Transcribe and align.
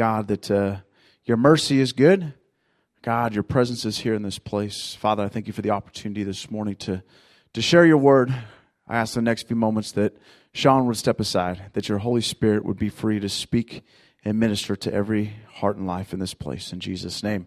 God, 0.00 0.28
that 0.28 0.50
uh, 0.50 0.76
your 1.26 1.36
mercy 1.36 1.78
is 1.78 1.92
good. 1.92 2.32
God, 3.02 3.34
your 3.34 3.42
presence 3.42 3.84
is 3.84 3.98
here 3.98 4.14
in 4.14 4.22
this 4.22 4.38
place. 4.38 4.94
Father, 4.94 5.22
I 5.22 5.28
thank 5.28 5.46
you 5.46 5.52
for 5.52 5.60
the 5.60 5.72
opportunity 5.72 6.22
this 6.22 6.50
morning 6.50 6.74
to, 6.76 7.02
to 7.52 7.60
share 7.60 7.84
your 7.84 7.98
word. 7.98 8.34
I 8.88 8.96
ask 8.96 9.12
the 9.12 9.20
next 9.20 9.46
few 9.46 9.56
moments 9.56 9.92
that 9.92 10.16
Sean 10.54 10.86
would 10.86 10.96
step 10.96 11.20
aside, 11.20 11.64
that 11.74 11.90
your 11.90 11.98
Holy 11.98 12.22
Spirit 12.22 12.64
would 12.64 12.78
be 12.78 12.88
free 12.88 13.20
to 13.20 13.28
speak 13.28 13.82
and 14.24 14.40
minister 14.40 14.74
to 14.74 14.90
every 14.90 15.34
heart 15.56 15.76
and 15.76 15.86
life 15.86 16.14
in 16.14 16.18
this 16.18 16.32
place. 16.32 16.72
In 16.72 16.80
Jesus' 16.80 17.22
name, 17.22 17.44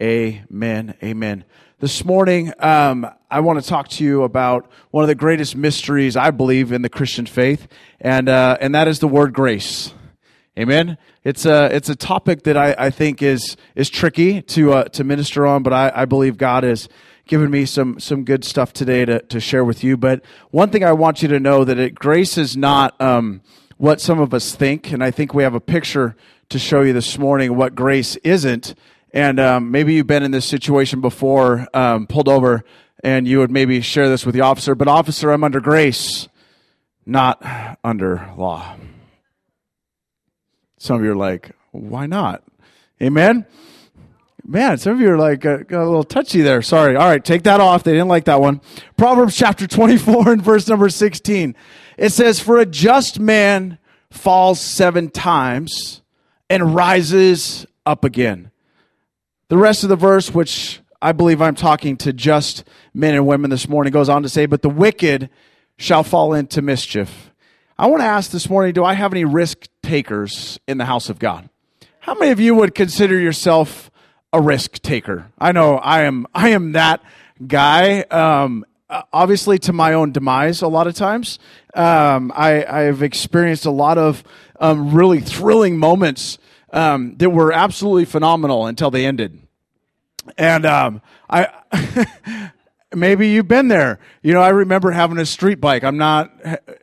amen. 0.00 0.94
Amen. 1.02 1.44
This 1.78 2.06
morning, 2.06 2.54
um, 2.58 3.06
I 3.30 3.40
want 3.40 3.62
to 3.62 3.68
talk 3.68 3.88
to 3.88 4.04
you 4.04 4.22
about 4.22 4.66
one 4.92 5.04
of 5.04 5.08
the 5.08 5.14
greatest 5.14 5.56
mysteries 5.56 6.16
I 6.16 6.30
believe 6.30 6.72
in 6.72 6.80
the 6.80 6.88
Christian 6.88 7.26
faith, 7.26 7.68
and 8.00 8.30
uh, 8.30 8.56
and 8.62 8.74
that 8.74 8.88
is 8.88 9.00
the 9.00 9.08
word 9.08 9.34
grace. 9.34 9.92
Amen. 10.58 10.98
It's 11.24 11.46
a 11.46 11.74
it's 11.74 11.88
a 11.88 11.96
topic 11.96 12.42
that 12.42 12.58
I, 12.58 12.74
I 12.78 12.90
think 12.90 13.22
is 13.22 13.56
is 13.74 13.88
tricky 13.88 14.42
to 14.42 14.72
uh, 14.74 14.84
to 14.84 15.02
minister 15.02 15.46
on, 15.46 15.62
but 15.62 15.72
I, 15.72 15.90
I 15.94 16.04
believe 16.04 16.36
God 16.36 16.62
has 16.62 16.90
given 17.26 17.50
me 17.50 17.64
some 17.64 17.98
some 17.98 18.24
good 18.24 18.44
stuff 18.44 18.74
today 18.74 19.06
to 19.06 19.20
to 19.20 19.40
share 19.40 19.64
with 19.64 19.82
you. 19.82 19.96
But 19.96 20.22
one 20.50 20.68
thing 20.68 20.84
I 20.84 20.92
want 20.92 21.22
you 21.22 21.28
to 21.28 21.40
know 21.40 21.64
that 21.64 21.78
it, 21.78 21.94
grace 21.94 22.36
is 22.36 22.54
not 22.54 23.00
um, 23.00 23.40
what 23.78 23.98
some 23.98 24.20
of 24.20 24.34
us 24.34 24.54
think, 24.54 24.92
and 24.92 25.02
I 25.02 25.10
think 25.10 25.32
we 25.32 25.42
have 25.42 25.54
a 25.54 25.60
picture 25.60 26.16
to 26.50 26.58
show 26.58 26.82
you 26.82 26.92
this 26.92 27.18
morning 27.18 27.56
what 27.56 27.74
grace 27.74 28.16
isn't. 28.16 28.74
And 29.14 29.40
um, 29.40 29.70
maybe 29.70 29.94
you've 29.94 30.06
been 30.06 30.22
in 30.22 30.30
this 30.30 30.46
situation 30.46 31.00
before, 31.00 31.66
um, 31.74 32.06
pulled 32.06 32.28
over, 32.28 32.62
and 33.02 33.26
you 33.26 33.38
would 33.38 33.50
maybe 33.50 33.80
share 33.80 34.08
this 34.08 34.24
with 34.24 34.34
the 34.34 34.40
officer. 34.40 34.74
But, 34.74 34.88
officer, 34.88 35.30
I'm 35.30 35.44
under 35.44 35.60
grace, 35.60 36.28
not 37.04 37.42
under 37.84 38.30
law. 38.38 38.76
Some 40.82 40.96
of 40.96 41.04
you 41.04 41.12
are 41.12 41.16
like, 41.16 41.52
why 41.70 42.06
not? 42.06 42.42
Amen? 43.00 43.46
Man, 44.44 44.78
some 44.78 44.94
of 44.94 45.00
you 45.00 45.12
are 45.12 45.16
like, 45.16 45.46
uh, 45.46 45.58
got 45.58 45.80
a 45.80 45.86
little 45.86 46.02
touchy 46.02 46.40
there. 46.40 46.60
Sorry. 46.60 46.96
All 46.96 47.08
right, 47.08 47.24
take 47.24 47.44
that 47.44 47.60
off. 47.60 47.84
They 47.84 47.92
didn't 47.92 48.08
like 48.08 48.24
that 48.24 48.40
one. 48.40 48.60
Proverbs 48.96 49.36
chapter 49.36 49.68
24 49.68 50.28
and 50.32 50.42
verse 50.42 50.66
number 50.66 50.88
16. 50.88 51.54
It 51.96 52.08
says, 52.08 52.40
For 52.40 52.58
a 52.58 52.66
just 52.66 53.20
man 53.20 53.78
falls 54.10 54.60
seven 54.60 55.08
times 55.08 56.02
and 56.50 56.74
rises 56.74 57.64
up 57.86 58.02
again. 58.02 58.50
The 59.50 59.58
rest 59.58 59.84
of 59.84 59.88
the 59.88 59.94
verse, 59.94 60.34
which 60.34 60.80
I 61.00 61.12
believe 61.12 61.40
I'm 61.40 61.54
talking 61.54 61.96
to 61.98 62.12
just 62.12 62.64
men 62.92 63.14
and 63.14 63.24
women 63.24 63.50
this 63.50 63.68
morning, 63.68 63.92
goes 63.92 64.08
on 64.08 64.24
to 64.24 64.28
say, 64.28 64.46
But 64.46 64.62
the 64.62 64.68
wicked 64.68 65.30
shall 65.76 66.02
fall 66.02 66.34
into 66.34 66.60
mischief. 66.60 67.30
I 67.78 67.86
want 67.86 68.00
to 68.00 68.06
ask 68.06 68.32
this 68.32 68.50
morning 68.50 68.74
do 68.74 68.84
I 68.84 68.94
have 68.94 69.12
any 69.12 69.24
risk 69.24 69.68
takers 69.92 70.58
in 70.66 70.78
the 70.78 70.86
house 70.86 71.10
of 71.10 71.18
God? 71.18 71.50
How 72.00 72.14
many 72.14 72.32
of 72.32 72.40
you 72.40 72.54
would 72.54 72.74
consider 72.74 73.20
yourself 73.20 73.90
a 74.32 74.40
risk 74.40 74.80
taker? 74.80 75.26
I 75.38 75.52
know 75.52 75.76
I 75.76 76.04
am, 76.04 76.26
I 76.34 76.48
am 76.48 76.72
that 76.72 77.02
guy. 77.46 78.00
Um, 78.04 78.64
obviously, 79.12 79.58
to 79.58 79.74
my 79.74 79.92
own 79.92 80.10
demise, 80.10 80.62
a 80.62 80.66
lot 80.66 80.86
of 80.86 80.94
times. 80.94 81.38
Um, 81.74 82.32
I, 82.34 82.64
I've 82.64 83.02
experienced 83.02 83.66
a 83.66 83.70
lot 83.70 83.98
of 83.98 84.24
um, 84.58 84.94
really 84.94 85.20
thrilling 85.20 85.76
moments 85.76 86.38
um, 86.72 87.14
that 87.18 87.28
were 87.28 87.52
absolutely 87.52 88.06
phenomenal 88.06 88.64
until 88.64 88.90
they 88.90 89.04
ended. 89.04 89.42
And 90.38 90.64
um, 90.64 91.02
I, 91.28 91.48
maybe 92.94 93.28
you've 93.28 93.48
been 93.48 93.68
there. 93.68 93.98
You 94.22 94.32
know, 94.32 94.40
I 94.40 94.50
remember 94.50 94.90
having 94.90 95.18
a 95.18 95.26
street 95.26 95.60
bike. 95.60 95.84
I'm 95.84 95.96
not 95.96 96.32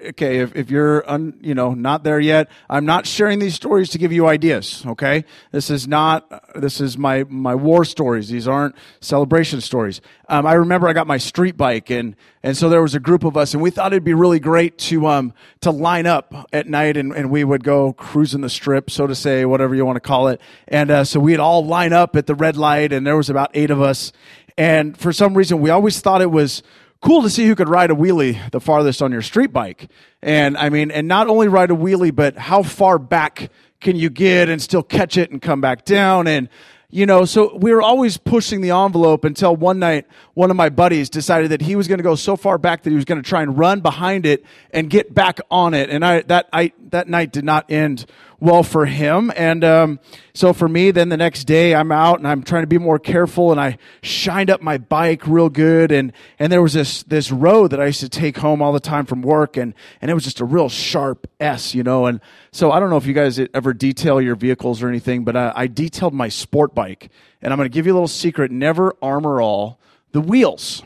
okay. 0.10 0.40
If, 0.40 0.56
if 0.56 0.72
you're 0.72 1.10
un, 1.10 1.38
you 1.42 1.54
know 1.54 1.74
not 1.74 2.04
there 2.04 2.20
yet, 2.20 2.50
I'm 2.70 2.86
not 2.86 3.06
sharing 3.06 3.40
these 3.40 3.56
stories 3.56 3.90
to 3.92 3.98
give 3.98 4.12
you 4.12 4.28
ideas. 4.28 4.84
Okay, 4.86 5.26
this 5.52 5.70
is 5.70 5.88
not. 5.88 6.44
This 6.56 6.82
is 6.82 6.98
my 6.98 7.26
my 7.30 7.56
war 7.56 7.86
stories. 7.86 8.30
These 8.30 8.48
aren't 8.48 8.76
celebration 9.02 9.62
stories. 9.62 10.02
Um, 10.28 10.46
I 10.46 10.54
remember 10.54 10.88
I 10.88 10.94
got 10.94 11.08
my 11.08 11.18
street 11.18 11.58
bike, 11.58 11.90
and 11.90 12.16
and 12.44 12.56
so 12.56 12.70
there 12.70 12.82
was 12.82 12.96
a 12.96 13.00
group 13.00 13.24
of 13.24 13.36
us, 13.36 13.54
and 13.54 13.62
we 13.62 13.70
thought 13.70 13.94
it'd 13.94 14.04
be 14.04 14.14
really 14.14 14.40
great 14.40 14.78
to 14.80 15.08
um 15.08 15.34
to 15.62 15.72
line 15.72 16.06
up 16.06 16.34
at 16.54 16.68
night, 16.68 16.98
and, 16.98 17.14
and 17.14 17.30
we 17.30 17.44
would 17.44 17.64
go 17.64 17.94
cruising 17.94 18.42
the 18.42 18.50
strip, 18.50 18.90
so 18.90 19.08
to 19.08 19.16
say, 19.16 19.46
whatever 19.46 19.76
you 19.76 19.86
want 19.86 19.98
to 19.98 20.02
call 20.02 20.28
it. 20.30 20.40
And 20.68 20.92
uh, 20.92 21.04
so 21.04 21.20
we'd 21.20 21.40
all 21.40 21.66
line 21.66 21.94
up 21.94 22.16
at 22.16 22.28
the 22.28 22.36
red 22.36 22.58
light, 22.58 22.94
and 22.94 23.06
there 23.06 23.18
was 23.18 23.30
about 23.30 23.52
eight 23.54 23.72
of 23.72 23.82
us, 23.82 24.12
and 24.60 24.98
for 24.98 25.14
some 25.14 25.36
reason, 25.36 25.62
we 25.62 25.70
always 25.70 26.02
thought 26.02 26.22
it 26.22 26.32
was 26.32 26.64
cool 27.02 27.22
to 27.22 27.30
see 27.30 27.48
who 27.48 27.56
could 27.56 27.70
ride 27.70 27.92
a 27.92 27.96
wheelie 27.96 28.52
the 28.52 28.60
farthest 28.60 29.02
on 29.02 29.10
your 29.10 29.22
street 29.22 29.54
bike. 29.54 29.90
And 30.22 30.58
I 30.58 30.68
mean, 30.68 30.92
and 30.92 31.08
not 31.08 31.28
only 31.28 31.48
ride 31.48 31.72
a 31.72 31.76
wheelie, 31.76 32.14
but 32.14 32.38
how 32.38 32.64
far 32.64 33.00
back 33.00 33.52
can 33.80 33.96
you 33.96 34.10
get 34.10 34.50
and 34.50 34.62
still 34.62 34.84
catch 34.84 35.16
it 35.16 35.32
and 35.32 35.42
come 35.42 35.62
back 35.62 35.86
down? 35.86 36.28
And, 36.28 36.50
you 36.90 37.06
know, 37.06 37.24
so 37.24 37.56
we 37.56 37.74
were 37.74 37.82
always 37.82 38.18
pushing 38.18 38.60
the 38.60 38.72
envelope 38.72 39.24
until 39.24 39.56
one 39.56 39.80
night, 39.80 40.06
one 40.34 40.52
of 40.52 40.58
my 40.58 40.68
buddies 40.68 41.10
decided 41.10 41.52
that 41.52 41.62
he 41.62 41.78
was 41.78 41.88
going 41.88 42.00
to 42.00 42.04
go 42.04 42.16
so 42.16 42.36
far 42.36 42.58
back 42.58 42.84
that 42.84 42.90
he 42.90 42.98
was 42.98 43.06
going 43.06 43.22
to 43.22 43.28
try 43.28 43.42
and 43.42 43.58
run 43.58 43.80
behind 43.80 44.26
it 44.26 44.44
and 44.72 44.90
get 44.90 45.14
back 45.14 45.40
on 45.50 45.74
it. 45.74 45.90
And 45.90 46.04
I, 46.04 46.24
that, 46.24 46.50
I, 46.52 46.74
that 46.90 47.08
night 47.08 47.32
did 47.32 47.46
not 47.46 47.72
end 47.72 48.08
well 48.40 48.64
for 48.64 48.86
him. 48.86 49.32
And 49.36 49.64
um, 49.64 50.00
so 50.34 50.54
for 50.54 50.68
me, 50.68 50.92
then 50.92 51.10
the 51.10 51.18
next 51.18 51.46
day 51.46 51.76
I'm 51.76 51.92
out 51.92 52.20
and 52.20 52.28
I'm 52.28 52.44
trying 52.44 52.64
to 52.64 52.68
be 52.68 52.78
more 52.78 53.00
careful 53.00 53.52
and 53.52 53.60
I 53.60 53.78
shined 54.02 54.50
up 54.50 54.62
my 54.62 54.78
bike 54.78 55.28
real 55.28 55.50
good. 55.50 55.92
And, 55.92 56.14
and 56.38 56.52
there 56.52 56.62
was 56.62 56.74
this, 56.74 57.04
this 57.04 57.32
road 57.32 57.72
that 57.72 57.82
I 57.82 57.88
used 57.88 58.00
to 58.02 58.10
take 58.10 58.38
home 58.38 58.62
all 58.62 58.72
the 58.72 58.80
time 58.80 59.06
from 59.06 59.22
work 59.22 59.58
and, 59.58 59.74
and 60.02 60.10
it 60.10 60.14
was 60.14 60.24
just 60.24 60.40
a 60.40 60.46
real 60.46 60.70
sharp 60.70 61.28
S, 61.40 61.76
you 61.76 61.84
know. 61.84 62.06
And 62.06 62.22
so 62.52 62.72
I 62.72 62.80
don't 62.80 62.90
know 62.90 62.98
if 62.98 63.06
you 63.06 63.14
guys 63.14 63.40
ever 63.54 63.74
detail 63.74 64.22
your 64.22 64.36
vehicles 64.36 64.82
or 64.82 64.90
anything, 64.90 65.24
but 65.24 65.36
I, 65.36 65.52
I 65.56 65.68
detailed 65.68 66.14
my 66.14 66.30
sport 66.30 66.74
bike. 66.74 67.10
And 67.42 67.54
I'm 67.54 67.58
going 67.58 67.70
to 67.70 67.74
give 67.74 67.86
you 67.86 67.94
a 67.94 67.96
little 67.96 68.08
secret. 68.08 68.52
Never 68.52 68.96
armor 69.02 69.42
all 69.42 69.80
the 70.12 70.22
wheels. 70.22 70.84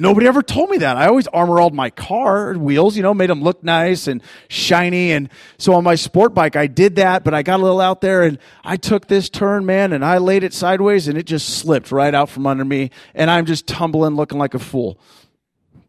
Nobody 0.00 0.26
ever 0.26 0.42
told 0.42 0.70
me 0.70 0.78
that. 0.78 0.96
I 0.96 1.08
always 1.08 1.26
armor 1.26 1.60
all 1.60 1.68
my 1.68 1.90
car 1.90 2.54
wheels, 2.54 2.96
you 2.96 3.02
know, 3.02 3.12
made 3.12 3.28
them 3.28 3.42
look 3.42 3.62
nice 3.62 4.06
and 4.06 4.22
shiny. 4.48 5.12
And 5.12 5.28
so 5.58 5.74
on 5.74 5.84
my 5.84 5.94
sport 5.94 6.32
bike, 6.32 6.56
I 6.56 6.68
did 6.68 6.96
that, 6.96 7.22
but 7.22 7.34
I 7.34 7.42
got 7.42 7.60
a 7.60 7.62
little 7.62 7.82
out 7.82 8.00
there 8.00 8.22
and 8.22 8.38
I 8.64 8.78
took 8.78 9.08
this 9.08 9.28
turn, 9.28 9.66
man, 9.66 9.92
and 9.92 10.02
I 10.02 10.16
laid 10.16 10.42
it 10.42 10.54
sideways 10.54 11.06
and 11.06 11.18
it 11.18 11.24
just 11.24 11.50
slipped 11.50 11.92
right 11.92 12.14
out 12.14 12.30
from 12.30 12.46
under 12.46 12.64
me. 12.64 12.90
And 13.14 13.30
I'm 13.30 13.44
just 13.44 13.66
tumbling, 13.66 14.14
looking 14.14 14.38
like 14.38 14.54
a 14.54 14.58
fool. 14.58 14.98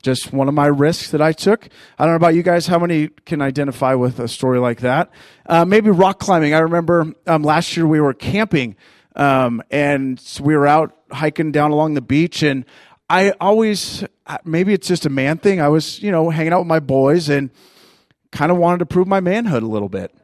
Just 0.04 0.34
one 0.34 0.50
of 0.50 0.54
my 0.54 0.68
risks 0.68 1.12
that 1.12 1.22
I 1.22 1.32
took. 1.32 1.70
I 1.98 2.04
don't 2.04 2.12
know 2.12 2.18
about 2.18 2.36
you 2.36 2.44
guys. 2.44 2.68
How 2.68 2.80
many 2.80 3.08
can 3.26 3.42
identify 3.42 3.94
with 3.94 4.20
a 4.20 4.28
story 4.28 4.60
like 4.60 4.82
that? 4.82 5.10
Uh, 5.46 5.64
maybe 5.64 5.90
rock 5.90 6.20
climbing. 6.20 6.54
I 6.54 6.60
remember 6.60 7.14
um, 7.28 7.44
last 7.44 7.78
year 7.78 7.88
we 7.88 8.02
were 8.02 8.14
camping 8.14 8.76
um, 9.16 9.62
and 9.72 10.22
we 10.42 10.56
were 10.58 10.68
out 10.68 10.98
hiking 11.12 11.52
down 11.52 11.72
along 11.72 11.94
the 11.94 12.02
beach 12.02 12.44
and 12.44 12.66
I 13.12 13.32
always, 13.42 14.06
maybe 14.46 14.74
it's 14.74 14.88
just 14.88 15.06
a 15.06 15.10
man 15.10 15.38
thing. 15.38 15.60
I 15.60 15.68
was, 15.68 16.02
you 16.02 16.12
know, 16.12 16.30
hanging 16.30 16.54
out 16.54 16.60
with 16.60 16.68
my 16.68 16.80
boys 16.80 17.28
and 17.28 17.50
kind 18.32 18.54
of 18.54 18.58
wanted 18.58 18.78
to 18.80 18.86
prove 18.86 19.06
my 19.06 19.20
manhood 19.20 19.64
a 19.64 19.68
little 19.68 19.90
bit. 19.90 20.16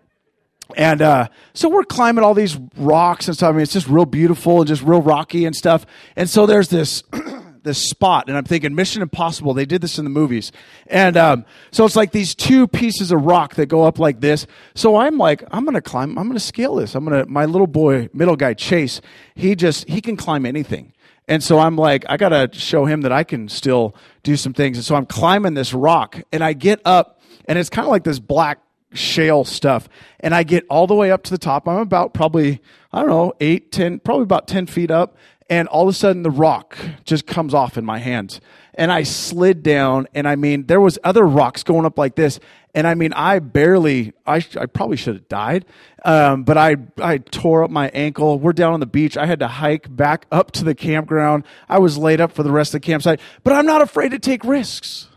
And 0.78 1.02
uh, 1.02 1.28
so 1.54 1.68
we're 1.68 1.84
climbing 1.84 2.24
all 2.24 2.34
these 2.34 2.56
rocks 2.78 3.28
and 3.28 3.36
stuff. 3.36 3.50
I 3.50 3.52
mean, 3.52 3.62
it's 3.64 3.74
just 3.74 3.90
real 3.90 4.06
beautiful 4.06 4.60
and 4.60 4.68
just 4.70 4.84
real 4.84 5.02
rocky 5.02 5.44
and 5.44 5.54
stuff. 5.54 5.86
And 6.16 6.30
so 6.30 6.46
there's 6.46 6.70
this 6.70 7.04
this 7.64 7.90
spot, 7.90 8.30
and 8.30 8.38
I'm 8.38 8.46
thinking 8.46 8.74
Mission 8.74 9.02
Impossible. 9.02 9.54
They 9.54 9.66
did 9.66 9.82
this 9.82 9.98
in 9.98 10.06
the 10.06 10.10
movies, 10.10 10.54
and 10.88 11.18
um, 11.18 11.46
so 11.72 11.84
it's 11.84 11.98
like 11.98 12.14
these 12.14 12.34
two 12.34 12.68
pieces 12.68 13.12
of 13.12 13.26
rock 13.26 13.56
that 13.56 13.66
go 13.66 13.84
up 13.84 14.00
like 14.00 14.22
this. 14.22 14.48
So 14.74 14.96
I'm 14.96 15.18
like, 15.18 15.44
I'm 15.52 15.66
gonna 15.66 15.82
climb. 15.82 16.18
I'm 16.18 16.28
gonna 16.28 16.40
scale 16.40 16.76
this. 16.76 16.96
I'm 16.96 17.04
gonna. 17.04 17.26
My 17.26 17.46
little 17.46 17.68
boy, 17.68 18.10
middle 18.14 18.38
guy 18.38 18.54
Chase, 18.54 19.02
he 19.36 19.56
just 19.56 19.90
he 19.90 20.00
can 20.00 20.16
climb 20.16 20.46
anything. 20.46 20.94
And 21.28 21.44
so 21.44 21.60
I'm 21.60 21.76
like, 21.76 22.06
I 22.08 22.18
got 22.18 22.30
to 22.30 22.50
show 22.58 22.86
him 22.86 23.02
that 23.02 23.12
I 23.12 23.24
can 23.24 23.50
still 23.50 23.96
do 24.24 24.38
some 24.38 24.54
things. 24.54 24.78
And 24.78 24.86
so 24.86 24.96
I'm 24.96 25.06
climbing 25.06 25.56
this 25.56 25.74
rock 25.74 26.22
and 26.32 26.44
I 26.44 26.54
get 26.54 26.80
up 26.86 27.20
and 27.46 27.60
it's 27.60 27.70
kind 27.70 27.86
of 27.86 27.92
like 27.92 28.04
this 28.04 28.20
black 28.20 28.60
shale 28.94 29.44
stuff. 29.44 29.90
And 30.20 30.34
I 30.34 30.44
get 30.44 30.66
all 30.70 30.88
the 30.88 30.96
way 30.96 31.12
up 31.12 31.24
to 31.24 31.32
the 31.32 31.38
top. 31.38 31.68
I'm 31.68 31.80
about 31.80 32.14
probably, 32.14 32.62
I 32.92 33.02
don't 33.02 33.10
know, 33.10 33.34
eight, 33.40 33.72
ten, 33.72 34.00
probably 34.00 34.24
about 34.24 34.48
10 34.48 34.68
feet 34.68 34.92
up. 34.92 35.18
And 35.50 35.68
all 35.70 35.84
of 35.84 35.90
a 35.90 35.94
sudden 35.94 36.24
the 36.24 36.32
rock 36.32 36.78
just 37.06 37.26
comes 37.26 37.54
off 37.54 37.78
in 37.78 37.86
my 37.86 38.00
hands. 38.00 38.42
And 38.78 38.92
I 38.92 39.04
slid 39.04 39.64
down 39.64 40.08
and 40.14 40.28
I 40.28 40.36
mean, 40.36 40.68
there 40.68 40.80
was 40.80 41.00
other 41.04 41.26
rocks 41.26 41.64
going 41.64 41.86
up 41.86 41.98
like 41.98 42.16
this. 42.16 42.40
And 42.76 42.86
I 42.86 42.94
mean, 42.94 43.12
I 43.14 43.40
barely, 43.40 44.14
I, 44.26 44.36
I 44.56 44.68
probably 44.68 44.98
should 44.98 45.16
have 45.16 45.28
died. 45.28 45.66
Um, 46.06 46.44
but 46.44 46.58
I, 46.58 46.76
I 47.02 47.18
tore 47.18 47.64
up 47.64 47.72
my 47.72 47.90
ankle. 47.90 48.40
We're 48.40 48.54
down 48.54 48.74
on 48.74 48.80
the 48.80 48.86
beach. 48.86 49.18
I 49.18 49.26
had 49.26 49.40
to 49.40 49.48
hike 49.48 49.94
back 49.94 50.28
up 50.32 50.52
to 50.52 50.64
the 50.64 50.76
campground. 50.76 51.44
I 51.68 51.80
was 51.80 51.98
laid 51.98 52.22
up 52.22 52.32
for 52.32 52.44
the 52.44 52.52
rest 52.52 52.76
of 52.76 52.82
the 52.82 52.86
campsite, 52.86 53.20
but 53.44 53.54
I'm 53.54 53.66
not 53.66 53.82
afraid 53.82 54.12
to 54.12 54.20
take 54.20 54.44
risks. 54.44 55.08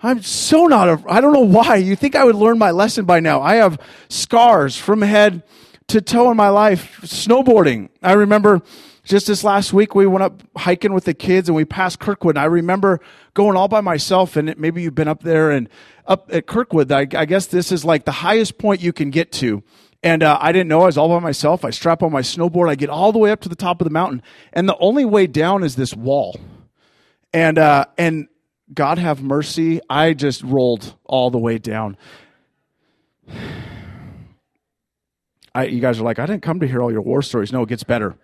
I'm 0.00 0.22
so 0.22 0.66
not, 0.66 0.88
a, 0.88 1.02
I 1.08 1.20
don't 1.20 1.32
know 1.32 1.40
why. 1.40 1.76
You 1.76 1.96
think 1.96 2.14
I 2.14 2.24
would 2.24 2.36
learn 2.36 2.56
my 2.56 2.70
lesson 2.70 3.04
by 3.04 3.18
now. 3.18 3.42
I 3.42 3.56
have 3.56 3.80
scars 4.08 4.76
from 4.76 5.02
head 5.02 5.42
to 5.88 6.00
toe 6.00 6.30
in 6.30 6.36
my 6.36 6.50
life 6.50 7.00
snowboarding. 7.02 7.88
I 8.02 8.12
remember 8.12 8.62
just 9.08 9.26
this 9.26 9.42
last 9.42 9.72
week, 9.72 9.94
we 9.94 10.06
went 10.06 10.22
up 10.22 10.42
hiking 10.54 10.92
with 10.92 11.04
the 11.04 11.14
kids 11.14 11.48
and 11.48 11.56
we 11.56 11.64
passed 11.64 11.98
Kirkwood. 11.98 12.36
And 12.36 12.42
I 12.42 12.44
remember 12.44 13.00
going 13.32 13.56
all 13.56 13.66
by 13.66 13.80
myself, 13.80 14.36
and 14.36 14.54
maybe 14.58 14.82
you've 14.82 14.94
been 14.94 15.08
up 15.08 15.22
there 15.22 15.50
and 15.50 15.68
up 16.06 16.28
at 16.30 16.46
Kirkwood. 16.46 16.92
I, 16.92 17.06
I 17.14 17.24
guess 17.24 17.46
this 17.46 17.72
is 17.72 17.86
like 17.86 18.04
the 18.04 18.12
highest 18.12 18.58
point 18.58 18.82
you 18.82 18.92
can 18.92 19.10
get 19.10 19.32
to 19.32 19.62
And 20.02 20.22
uh, 20.22 20.36
I 20.40 20.52
didn't 20.52 20.68
know 20.68 20.82
I 20.82 20.86
was 20.86 20.98
all 20.98 21.08
by 21.08 21.20
myself. 21.20 21.64
I 21.64 21.70
strap 21.70 22.02
on 22.02 22.12
my 22.12 22.20
snowboard. 22.20 22.68
I 22.68 22.74
get 22.74 22.90
all 22.90 23.10
the 23.10 23.18
way 23.18 23.30
up 23.30 23.40
to 23.40 23.48
the 23.48 23.56
top 23.56 23.80
of 23.80 23.86
the 23.86 23.90
mountain, 23.90 24.22
and 24.52 24.68
the 24.68 24.76
only 24.76 25.06
way 25.06 25.26
down 25.26 25.64
is 25.64 25.74
this 25.74 25.94
wall. 25.94 26.38
And 27.32 27.58
uh, 27.58 27.86
and 27.96 28.28
God 28.72 28.98
have 28.98 29.22
mercy, 29.22 29.80
I 29.88 30.12
just 30.12 30.42
rolled 30.42 30.94
all 31.04 31.30
the 31.30 31.38
way 31.38 31.56
down. 31.56 31.96
I, 35.54 35.64
you 35.64 35.80
guys 35.80 35.98
are 35.98 36.04
like, 36.04 36.18
I 36.18 36.26
didn't 36.26 36.42
come 36.42 36.60
to 36.60 36.68
hear 36.68 36.82
all 36.82 36.92
your 36.92 37.00
war 37.00 37.22
stories. 37.22 37.52
No, 37.52 37.62
it 37.62 37.70
gets 37.70 37.82
better. 37.82 38.16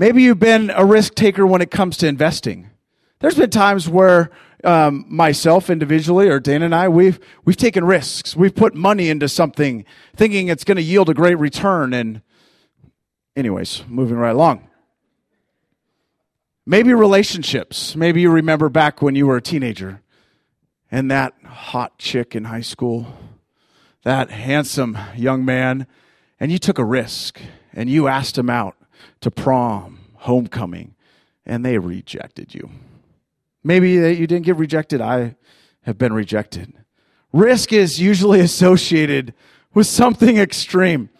Maybe 0.00 0.22
you've 0.22 0.38
been 0.38 0.70
a 0.70 0.82
risk 0.82 1.14
taker 1.14 1.46
when 1.46 1.60
it 1.60 1.70
comes 1.70 1.98
to 1.98 2.06
investing. 2.06 2.70
There's 3.18 3.34
been 3.34 3.50
times 3.50 3.86
where 3.86 4.30
um, 4.64 5.04
myself 5.10 5.68
individually 5.68 6.26
or 6.30 6.40
Dan 6.40 6.62
and 6.62 6.74
I, 6.74 6.88
we've 6.88 7.20
we've 7.44 7.58
taken 7.58 7.84
risks. 7.84 8.34
We've 8.34 8.54
put 8.54 8.74
money 8.74 9.10
into 9.10 9.28
something, 9.28 9.84
thinking 10.16 10.48
it's 10.48 10.64
going 10.64 10.78
to 10.78 10.82
yield 10.82 11.10
a 11.10 11.14
great 11.14 11.34
return. 11.34 11.92
And, 11.92 12.22
anyways, 13.36 13.84
moving 13.88 14.16
right 14.16 14.30
along. 14.30 14.70
Maybe 16.64 16.94
relationships. 16.94 17.94
Maybe 17.94 18.22
you 18.22 18.30
remember 18.30 18.70
back 18.70 19.02
when 19.02 19.14
you 19.14 19.26
were 19.26 19.36
a 19.36 19.42
teenager, 19.42 20.00
and 20.90 21.10
that 21.10 21.34
hot 21.44 21.98
chick 21.98 22.34
in 22.34 22.44
high 22.44 22.62
school, 22.62 23.18
that 24.04 24.30
handsome 24.30 24.96
young 25.14 25.44
man, 25.44 25.86
and 26.40 26.50
you 26.50 26.56
took 26.56 26.78
a 26.78 26.84
risk 26.86 27.38
and 27.74 27.90
you 27.90 28.08
asked 28.08 28.38
him 28.38 28.48
out 28.48 28.76
to 29.20 29.30
prom, 29.30 30.00
homecoming, 30.16 30.94
and 31.46 31.64
they 31.64 31.78
rejected 31.78 32.54
you. 32.54 32.70
Maybe 33.62 33.90
you 33.90 34.26
didn't 34.26 34.44
get 34.44 34.56
rejected. 34.56 35.00
I 35.00 35.36
have 35.82 35.98
been 35.98 36.12
rejected. 36.12 36.72
Risk 37.32 37.72
is 37.72 38.00
usually 38.00 38.40
associated 38.50 39.34
with 39.74 39.86
something 39.86 40.36
extreme. 40.36 41.10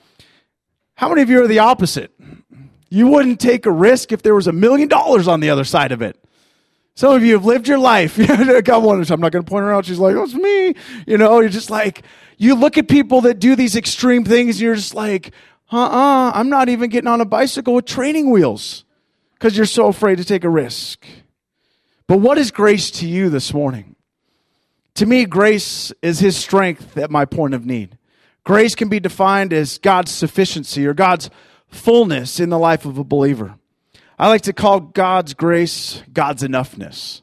How 0.94 1.08
many 1.08 1.22
of 1.22 1.30
you 1.30 1.42
are 1.42 1.48
the 1.48 1.60
opposite? 1.60 2.12
You 2.88 3.06
wouldn't 3.06 3.40
take 3.40 3.66
a 3.66 3.70
risk 3.70 4.12
if 4.12 4.22
there 4.22 4.34
was 4.34 4.46
a 4.46 4.52
million 4.52 4.88
dollars 4.88 5.28
on 5.28 5.40
the 5.40 5.50
other 5.50 5.64
side 5.64 5.92
of 5.92 6.02
it. 6.02 6.16
Some 6.94 7.14
of 7.14 7.24
you 7.24 7.34
have 7.34 7.44
lived 7.44 7.68
your 7.68 7.78
life. 7.78 8.18
Got 8.64 8.82
one. 8.82 9.00
I'm 9.10 9.20
not 9.20 9.32
going 9.32 9.44
to 9.44 9.48
point 9.48 9.62
her 9.62 9.72
out. 9.72 9.86
She's 9.86 9.98
like, 9.98 10.16
"Oh, 10.16 10.24
it's 10.24 10.34
me." 10.34 10.74
You 11.06 11.16
know, 11.16 11.40
you're 11.40 11.48
just 11.48 11.70
like 11.70 12.02
you 12.36 12.54
look 12.54 12.78
at 12.78 12.88
people 12.88 13.20
that 13.22 13.38
do 13.38 13.54
these 13.54 13.76
extreme 13.76 14.24
things. 14.24 14.56
And 14.56 14.62
you're 14.62 14.74
just 14.74 14.94
like, 14.94 15.32
"Uh-uh, 15.72 16.32
I'm 16.34 16.48
not 16.48 16.68
even 16.68 16.90
getting 16.90 17.08
on 17.08 17.20
a 17.20 17.24
bicycle 17.24 17.74
with 17.74 17.84
training 17.84 18.30
wheels," 18.30 18.84
because 19.34 19.56
you're 19.56 19.66
so 19.66 19.86
afraid 19.86 20.18
to 20.18 20.24
take 20.24 20.44
a 20.44 20.48
risk. 20.48 21.06
But 22.06 22.18
what 22.18 22.38
is 22.38 22.50
grace 22.50 22.90
to 22.92 23.06
you 23.06 23.30
this 23.30 23.54
morning? 23.54 23.94
To 24.94 25.06
me, 25.06 25.24
grace 25.24 25.92
is 26.02 26.18
His 26.18 26.36
strength 26.36 26.96
at 26.96 27.10
my 27.10 27.24
point 27.24 27.54
of 27.54 27.64
need. 27.64 27.96
Grace 28.44 28.74
can 28.74 28.88
be 28.88 29.00
defined 29.00 29.52
as 29.52 29.78
God's 29.78 30.10
sufficiency 30.10 30.86
or 30.86 30.94
God's 30.94 31.30
fullness 31.68 32.40
in 32.40 32.48
the 32.50 32.58
life 32.58 32.84
of 32.84 32.98
a 32.98 33.04
believer. 33.04 33.54
I 34.18 34.28
like 34.28 34.42
to 34.42 34.52
call 34.52 34.80
God's 34.80 35.34
grace 35.34 36.02
God's 36.12 36.42
enoughness. 36.42 37.22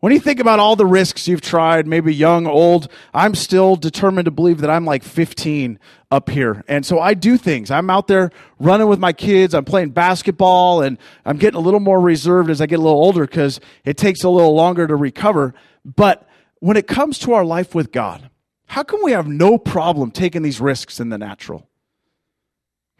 When 0.00 0.12
you 0.12 0.20
think 0.20 0.38
about 0.38 0.60
all 0.60 0.76
the 0.76 0.86
risks 0.86 1.26
you've 1.26 1.40
tried, 1.40 1.84
maybe 1.88 2.14
young, 2.14 2.46
old, 2.46 2.86
I'm 3.12 3.34
still 3.34 3.74
determined 3.74 4.26
to 4.26 4.30
believe 4.30 4.60
that 4.60 4.70
I'm 4.70 4.84
like 4.84 5.02
15 5.02 5.76
up 6.12 6.30
here. 6.30 6.62
And 6.68 6.86
so 6.86 7.00
I 7.00 7.14
do 7.14 7.36
things. 7.36 7.72
I'm 7.72 7.90
out 7.90 8.06
there 8.06 8.30
running 8.60 8.86
with 8.86 9.00
my 9.00 9.12
kids. 9.12 9.54
I'm 9.54 9.64
playing 9.64 9.90
basketball 9.90 10.82
and 10.82 10.98
I'm 11.24 11.36
getting 11.36 11.58
a 11.58 11.62
little 11.62 11.80
more 11.80 12.00
reserved 12.00 12.48
as 12.48 12.60
I 12.60 12.66
get 12.66 12.78
a 12.78 12.82
little 12.82 12.98
older 12.98 13.26
because 13.26 13.58
it 13.84 13.96
takes 13.96 14.22
a 14.22 14.28
little 14.28 14.54
longer 14.54 14.86
to 14.86 14.94
recover. 14.94 15.52
But 15.84 16.28
when 16.60 16.76
it 16.76 16.86
comes 16.86 17.18
to 17.20 17.32
our 17.32 17.44
life 17.44 17.74
with 17.74 17.90
God, 17.90 18.30
how 18.66 18.84
come 18.84 19.00
we 19.02 19.10
have 19.12 19.26
no 19.26 19.58
problem 19.58 20.12
taking 20.12 20.42
these 20.42 20.60
risks 20.60 21.00
in 21.00 21.08
the 21.08 21.18
natural? 21.18 21.68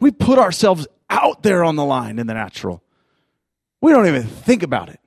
We 0.01 0.11
put 0.11 0.37
ourselves 0.37 0.85
out 1.09 1.43
there 1.43 1.63
on 1.63 1.77
the 1.77 1.85
line 1.85 2.19
in 2.19 2.27
the 2.27 2.33
natural. 2.33 2.83
We 3.79 3.93
don't 3.93 4.07
even 4.07 4.23
think 4.23 4.63
about 4.63 4.89
it. 4.89 4.99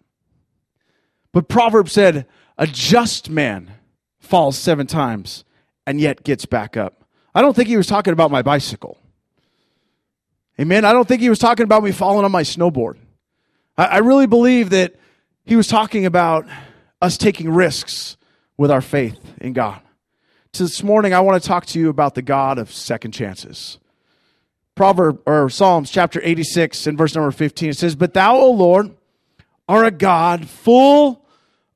But 1.32 1.48
Proverbs 1.48 1.92
said, 1.92 2.26
a 2.58 2.66
just 2.66 3.30
man 3.30 3.72
falls 4.20 4.56
seven 4.56 4.86
times 4.86 5.44
and 5.86 6.00
yet 6.00 6.24
gets 6.24 6.46
back 6.46 6.76
up. 6.76 7.04
I 7.34 7.40
don't 7.42 7.56
think 7.56 7.68
he 7.68 7.76
was 7.76 7.86
talking 7.86 8.12
about 8.12 8.30
my 8.30 8.42
bicycle. 8.42 8.98
Amen. 10.60 10.84
I 10.84 10.92
don't 10.92 11.08
think 11.08 11.22
he 11.22 11.30
was 11.30 11.38
talking 11.38 11.64
about 11.64 11.82
me 11.82 11.92
falling 11.92 12.24
on 12.24 12.30
my 12.30 12.42
snowboard. 12.42 12.98
I, 13.76 13.86
I 13.86 13.98
really 13.98 14.26
believe 14.26 14.70
that 14.70 14.94
he 15.44 15.56
was 15.56 15.66
talking 15.66 16.06
about 16.06 16.46
us 17.00 17.16
taking 17.16 17.50
risks 17.50 18.16
with 18.56 18.70
our 18.70 18.82
faith 18.82 19.18
in 19.40 19.54
God. 19.54 19.80
So 20.52 20.64
this 20.64 20.82
morning, 20.82 21.14
I 21.14 21.20
want 21.20 21.42
to 21.42 21.48
talk 21.48 21.64
to 21.66 21.80
you 21.80 21.88
about 21.88 22.14
the 22.14 22.22
God 22.22 22.58
of 22.58 22.70
second 22.70 23.12
chances. 23.12 23.78
Proverb 24.74 25.20
or 25.26 25.48
Psalms 25.48 25.90
chapter 25.90 26.20
86 26.22 26.86
and 26.86 26.96
verse 26.96 27.14
number 27.14 27.30
15 27.30 27.70
it 27.70 27.76
says, 27.76 27.94
"But 27.94 28.14
thou, 28.14 28.36
O 28.36 28.50
Lord, 28.50 28.94
are 29.68 29.84
a 29.84 29.90
God 29.90 30.48
full 30.48 31.21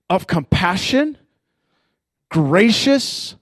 of 0.09 0.27
compassion, 0.27 1.19
gracious, 2.31 3.37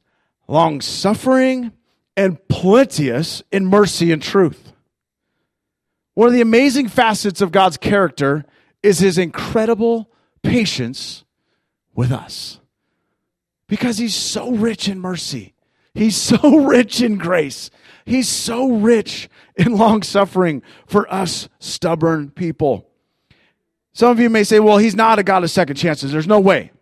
long-suffering, 0.49 1.72
and 2.16 2.49
plenteous 2.49 3.43
in 3.50 3.66
mercy 3.66 4.12
and 4.12 4.22
truth." 4.22 4.72
One 6.14 6.28
of 6.28 6.34
the 6.34 6.40
amazing 6.40 6.88
facets 6.88 7.40
of 7.40 7.52
God's 7.52 7.76
character 7.76 8.44
is 8.82 9.00
his 9.00 9.19
incredible 9.19 10.11
patience 10.43 11.25
with 11.94 12.12
us. 12.12 12.61
Because 13.66 13.99
he's 13.99 14.14
so 14.14 14.52
rich 14.52 14.88
in 14.88 15.00
mercy. 15.00 15.55
He's 15.94 16.16
so 16.16 16.58
rich 16.66 17.00
in 17.02 17.19
grace. 17.19 17.70
He's 18.05 18.28
so 18.28 18.70
rich 18.70 19.28
in 19.56 19.76
long 19.76 20.02
suffering 20.02 20.62
for 20.87 21.12
us 21.12 21.49
stubborn 21.58 22.31
people. 22.31 22.88
Some 23.94 24.11
of 24.11 24.20
you 24.20 24.29
may 24.29 24.44
say, 24.44 24.61
well, 24.61 24.76
he's 24.76 24.94
not 24.94 25.19
a 25.19 25.23
God 25.23 25.44
of 25.44 25.50
second 25.50 25.76
chances. 25.76 26.12
There's 26.12 26.26
no 26.26 26.41
way. 26.41 26.73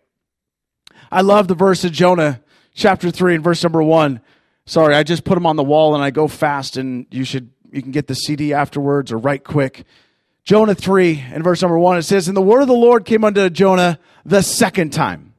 I 1.11 1.21
love 1.21 1.47
the 1.47 1.55
verse 1.55 1.83
of 1.83 1.91
Jonah, 1.91 2.41
chapter 2.73 3.11
3, 3.11 3.35
and 3.35 3.43
verse 3.43 3.63
number 3.63 3.81
1. 3.81 4.19
Sorry, 4.65 4.95
I 4.95 5.03
just 5.03 5.23
put 5.23 5.35
them 5.35 5.45
on 5.45 5.55
the 5.55 5.63
wall 5.63 5.93
and 5.93 6.03
I 6.03 6.09
go 6.09 6.27
fast, 6.27 6.75
and 6.75 7.05
you 7.11 7.23
should 7.23 7.51
you 7.71 7.81
can 7.81 7.91
get 7.91 8.07
the 8.07 8.15
CD 8.15 8.53
afterwards 8.53 9.11
or 9.11 9.17
write 9.17 9.43
quick. 9.43 9.85
Jonah 10.43 10.75
3 10.75 11.23
and 11.31 11.43
verse 11.43 11.61
number 11.61 11.77
1, 11.79 11.97
it 11.97 12.03
says, 12.03 12.27
And 12.27 12.37
the 12.37 12.41
word 12.41 12.61
of 12.61 12.67
the 12.67 12.73
Lord 12.73 13.05
came 13.05 13.23
unto 13.23 13.49
Jonah 13.49 13.97
the 14.25 14.41
second 14.41 14.91
time. 14.91 15.33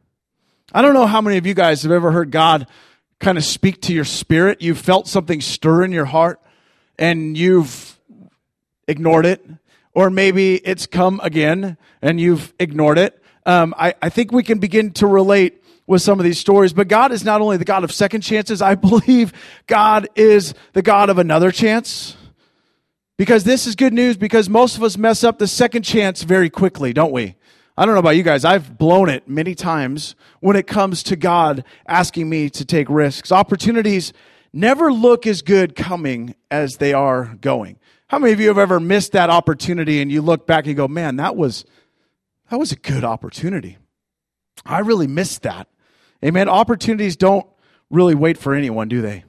I 0.73 0.83
don't 0.83 0.95
know 0.95 1.07
how 1.07 1.21
many 1.21 1.37
of 1.37 1.47
you 1.47 1.55
guys 1.55 1.83
have 1.85 1.93
ever 1.93 2.11
heard 2.11 2.31
God 2.31 2.67
kind 3.21 3.39
of 3.39 3.45
speak 3.45 3.83
to 3.83 3.95
your 3.95 4.05
spirit. 4.05 4.63
You 4.63 4.75
felt 4.75 5.07
something 5.07 5.41
stir 5.41 5.85
in 5.85 5.93
your 5.93 6.07
heart 6.07 6.41
and 6.99 7.39
you've 7.39 7.99
ignored 8.89 9.27
it, 9.27 9.45
or 9.95 10.11
maybe 10.11 10.57
it's 10.57 10.87
come 10.87 11.21
again 11.23 11.77
and 12.03 12.21
you've 12.21 12.53
ignored 12.59 12.99
it. 12.99 13.23
Um, 13.47 13.75
I, 13.79 13.95
I 14.03 14.09
think 14.09 14.33
we 14.33 14.43
can 14.43 14.59
begin 14.59 14.93
to 14.95 15.07
relate 15.07 15.63
with 15.87 16.03
some 16.03 16.19
of 16.19 16.25
these 16.25 16.39
stories. 16.39 16.73
But 16.73 16.89
God 16.89 17.13
is 17.13 17.25
not 17.25 17.41
only 17.41 17.57
the 17.57 17.65
God 17.65 17.85
of 17.85 17.93
second 17.93 18.23
chances, 18.23 18.63
I 18.63 18.75
believe 18.75 19.33
God 19.67 20.09
is 20.17 20.55
the 20.73 20.83
God 20.83 21.11
of 21.11 21.19
another 21.19 21.51
chance. 21.51 22.17
Because 23.17 23.45
this 23.45 23.67
is 23.67 23.77
good 23.77 23.93
news 23.93 24.17
because 24.17 24.49
most 24.49 24.77
of 24.77 24.83
us 24.83 24.99
mess 24.99 25.23
up 25.23 25.39
the 25.39 25.47
second 25.47 25.83
chance 25.83 26.25
very 26.25 26.51
quickly, 26.51 26.93
don't 26.93 27.13
we? 27.13 27.37
I 27.77 27.87
don't 27.87 27.95
know 27.95 28.01
about 28.01 28.17
you 28.17 28.25
guys. 28.25 28.45
I've 28.45 28.77
blown 28.77 29.09
it 29.09 29.29
many 29.29 29.55
times 29.55 30.17
when 30.41 30.57
it 30.57 30.67
comes 30.67 31.03
to 31.05 31.17
God 31.17 31.65
asking 31.87 32.29
me 32.29 32.51
to 32.51 32.65
take 32.65 32.89
risks. 32.89 33.31
Opportunities 33.31 34.13
never 34.53 34.93
look 34.93 35.27
as 35.27 35.43
good 35.43 35.77
coming 35.77 36.35
as 36.51 36.79
they 36.79 36.93
are 36.93 37.37
going. 37.41 37.79
How 38.15 38.21
many 38.21 38.33
of 38.33 38.39
you 38.39 38.47
have 38.47 38.59
ever 38.59 38.79
missed 38.79 39.11
that 39.11 39.29
opportunity 39.29 40.01
and 40.01 40.09
you 40.09 40.23
look 40.23 40.47
back 40.47 40.67
and 40.67 40.69
you 40.69 40.75
go, 40.75 40.87
man, 40.87 41.17
that 41.17 41.35
was, 41.35 41.65
that 42.49 42.61
was 42.61 42.71
a 42.71 42.77
good 42.77 43.03
opportunity. 43.03 43.77
I 44.65 44.79
really 44.79 45.09
missed 45.09 45.43
that. 45.43 45.67
Amen. 46.25 46.49
Opportunities 46.49 47.17
don't 47.17 47.45
really 47.91 48.15
wait 48.15 48.39
for 48.39 48.55
anyone, 48.55 48.89
do 48.89 49.03
they? 49.03 49.25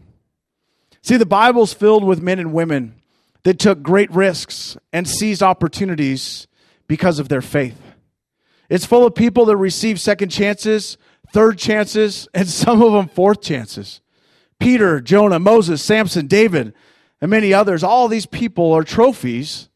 See, 1.01 1.17
the 1.17 1.25
Bible's 1.25 1.73
filled 1.73 2.03
with 2.03 2.21
men 2.21 2.37
and 2.37 2.53
women 2.53 3.01
that 3.41 3.57
took 3.57 3.81
great 3.81 4.11
risks 4.11 4.77
and 4.93 5.07
seized 5.07 5.41
opportunities 5.41 6.45
because 6.87 7.17
of 7.17 7.27
their 7.27 7.41
faith. 7.41 7.81
It's 8.69 8.85
full 8.85 9.03
of 9.03 9.15
people 9.15 9.45
that 9.45 9.57
receive 9.57 9.99
second 9.99 10.29
chances, 10.29 10.99
third 11.33 11.57
chances, 11.57 12.27
and 12.35 12.47
some 12.47 12.83
of 12.83 12.91
them 12.91 13.07
fourth 13.07 13.41
chances. 13.41 14.01
Peter, 14.59 15.01
Jonah, 15.01 15.39
Moses, 15.39 15.81
Samson, 15.81 16.27
David, 16.27 16.75
and 17.21 17.31
many 17.31 17.53
others, 17.53 17.83
all 17.83 18.07
these 18.07 18.25
people 18.25 18.73
are 18.73 18.83
trophies 18.83 19.69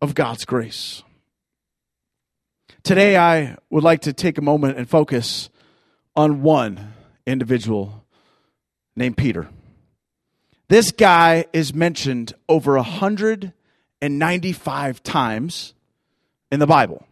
of 0.00 0.14
God's 0.14 0.44
grace. 0.44 1.02
Today, 2.82 3.16
I 3.16 3.56
would 3.70 3.82
like 3.82 4.02
to 4.02 4.12
take 4.12 4.36
a 4.38 4.42
moment 4.42 4.76
and 4.76 4.86
focus 4.88 5.48
on 6.14 6.42
one 6.42 6.92
individual 7.26 8.04
named 8.94 9.16
Peter. 9.16 9.48
This 10.68 10.92
guy 10.92 11.46
is 11.52 11.74
mentioned 11.74 12.34
over 12.48 12.76
195 12.76 15.02
times 15.02 15.74
in 16.50 16.60
the 16.60 16.66
Bible. 16.66 17.06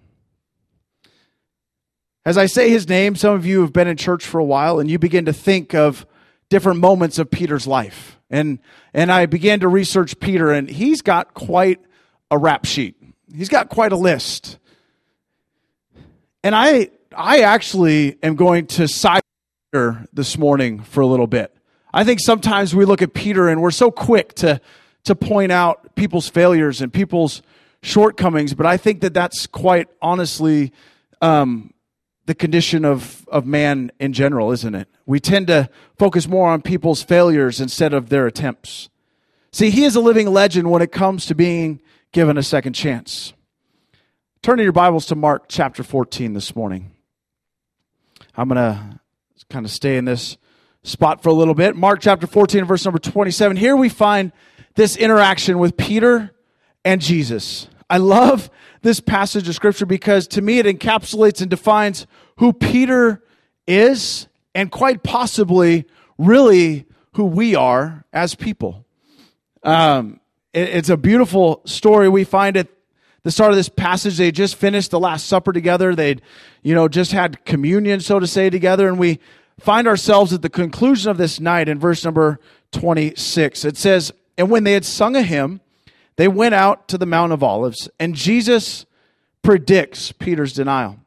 As 2.24 2.38
I 2.38 2.46
say 2.46 2.70
his 2.70 2.88
name, 2.88 3.16
some 3.16 3.34
of 3.34 3.44
you 3.44 3.62
have 3.62 3.72
been 3.72 3.88
in 3.88 3.96
church 3.96 4.24
for 4.24 4.38
a 4.38 4.44
while 4.44 4.78
and 4.78 4.88
you 4.90 4.98
begin 4.98 5.24
to 5.24 5.32
think 5.32 5.74
of 5.74 6.06
different 6.52 6.80
moments 6.80 7.18
of 7.18 7.30
Peter's 7.30 7.66
life. 7.66 8.20
And, 8.28 8.58
and 8.92 9.10
I 9.10 9.24
began 9.24 9.60
to 9.60 9.68
research 9.68 10.20
Peter, 10.20 10.52
and 10.52 10.68
he's 10.68 11.00
got 11.00 11.32
quite 11.32 11.80
a 12.30 12.36
rap 12.36 12.66
sheet. 12.66 12.94
He's 13.34 13.48
got 13.48 13.70
quite 13.70 13.90
a 13.90 13.96
list. 13.96 14.58
And 16.44 16.54
I, 16.54 16.90
I 17.16 17.40
actually 17.40 18.18
am 18.22 18.36
going 18.36 18.66
to 18.66 18.86
side 18.86 19.22
Peter 19.72 20.06
this 20.12 20.36
morning 20.36 20.80
for 20.82 21.00
a 21.00 21.06
little 21.06 21.26
bit. 21.26 21.56
I 21.94 22.04
think 22.04 22.20
sometimes 22.20 22.74
we 22.74 22.84
look 22.84 23.00
at 23.00 23.14
Peter 23.14 23.48
and 23.48 23.62
we're 23.62 23.70
so 23.70 23.90
quick 23.90 24.34
to, 24.34 24.60
to 25.04 25.14
point 25.14 25.52
out 25.52 25.94
people's 25.94 26.28
failures 26.28 26.82
and 26.82 26.92
people's 26.92 27.40
shortcomings, 27.82 28.52
but 28.52 28.66
I 28.66 28.76
think 28.76 29.00
that 29.00 29.14
that's 29.14 29.46
quite 29.46 29.88
honestly 30.02 30.72
um, 31.22 31.72
the 32.26 32.34
condition 32.34 32.84
of, 32.84 33.26
of 33.28 33.46
man 33.46 33.90
in 33.98 34.12
general, 34.12 34.52
isn't 34.52 34.74
it? 34.74 34.88
We 35.06 35.20
tend 35.20 35.48
to 35.48 35.68
focus 35.98 36.28
more 36.28 36.48
on 36.48 36.62
people's 36.62 37.02
failures 37.02 37.60
instead 37.60 37.92
of 37.92 38.08
their 38.08 38.26
attempts. 38.26 38.88
See, 39.52 39.70
he 39.70 39.84
is 39.84 39.96
a 39.96 40.00
living 40.00 40.32
legend 40.32 40.70
when 40.70 40.82
it 40.82 40.92
comes 40.92 41.26
to 41.26 41.34
being 41.34 41.80
given 42.12 42.38
a 42.38 42.42
second 42.42 42.74
chance. 42.74 43.32
Turn 44.42 44.58
in 44.58 44.64
your 44.64 44.72
Bibles 44.72 45.06
to 45.06 45.14
Mark 45.14 45.44
chapter 45.48 45.82
14 45.82 46.32
this 46.32 46.56
morning. 46.56 46.92
I'm 48.34 48.48
going 48.48 48.56
to 48.56 49.00
kind 49.50 49.66
of 49.66 49.70
stay 49.70 49.96
in 49.96 50.04
this 50.04 50.38
spot 50.82 51.22
for 51.22 51.28
a 51.28 51.34
little 51.34 51.54
bit. 51.54 51.76
Mark 51.76 52.00
chapter 52.00 52.26
14, 52.26 52.64
verse 52.64 52.84
number 52.84 52.98
27. 52.98 53.56
Here 53.56 53.76
we 53.76 53.88
find 53.88 54.32
this 54.74 54.96
interaction 54.96 55.58
with 55.58 55.76
Peter 55.76 56.34
and 56.84 57.00
Jesus. 57.00 57.68
I 57.90 57.98
love 57.98 58.50
this 58.80 59.00
passage 59.00 59.48
of 59.48 59.54
scripture 59.54 59.86
because 59.86 60.26
to 60.28 60.42
me 60.42 60.58
it 60.58 60.66
encapsulates 60.66 61.40
and 61.40 61.50
defines 61.50 62.06
who 62.38 62.52
Peter 62.52 63.22
is 63.66 64.28
and 64.54 64.70
quite 64.70 65.02
possibly 65.02 65.86
really 66.18 66.86
who 67.14 67.24
we 67.24 67.54
are 67.54 68.04
as 68.12 68.34
people. 68.34 68.84
Um, 69.62 70.20
it, 70.52 70.68
it's 70.68 70.88
a 70.88 70.96
beautiful 70.96 71.62
story. 71.64 72.08
We 72.08 72.24
find 72.24 72.56
at 72.56 72.68
the 73.22 73.30
start 73.30 73.50
of 73.50 73.56
this 73.56 73.68
passage, 73.68 74.16
they 74.16 74.32
just 74.32 74.56
finished 74.56 74.90
the 74.90 75.00
Last 75.00 75.26
Supper 75.26 75.52
together. 75.52 75.94
They'd, 75.94 76.22
you 76.62 76.74
know, 76.74 76.88
just 76.88 77.12
had 77.12 77.44
communion, 77.44 78.00
so 78.00 78.18
to 78.18 78.26
say, 78.26 78.50
together. 78.50 78.88
And 78.88 78.98
we 78.98 79.20
find 79.60 79.86
ourselves 79.86 80.32
at 80.32 80.42
the 80.42 80.50
conclusion 80.50 81.10
of 81.10 81.18
this 81.18 81.38
night 81.38 81.68
in 81.68 81.78
verse 81.78 82.04
number 82.04 82.40
26. 82.72 83.64
It 83.64 83.76
says, 83.76 84.12
And 84.36 84.50
when 84.50 84.64
they 84.64 84.72
had 84.72 84.84
sung 84.84 85.14
a 85.14 85.22
hymn, 85.22 85.60
they 86.16 86.28
went 86.28 86.54
out 86.54 86.88
to 86.88 86.98
the 86.98 87.06
Mount 87.06 87.32
of 87.32 87.42
Olives, 87.42 87.88
and 87.98 88.14
Jesus 88.14 88.86
predicts 89.42 90.12
Peter's 90.12 90.52
denial. 90.52 90.98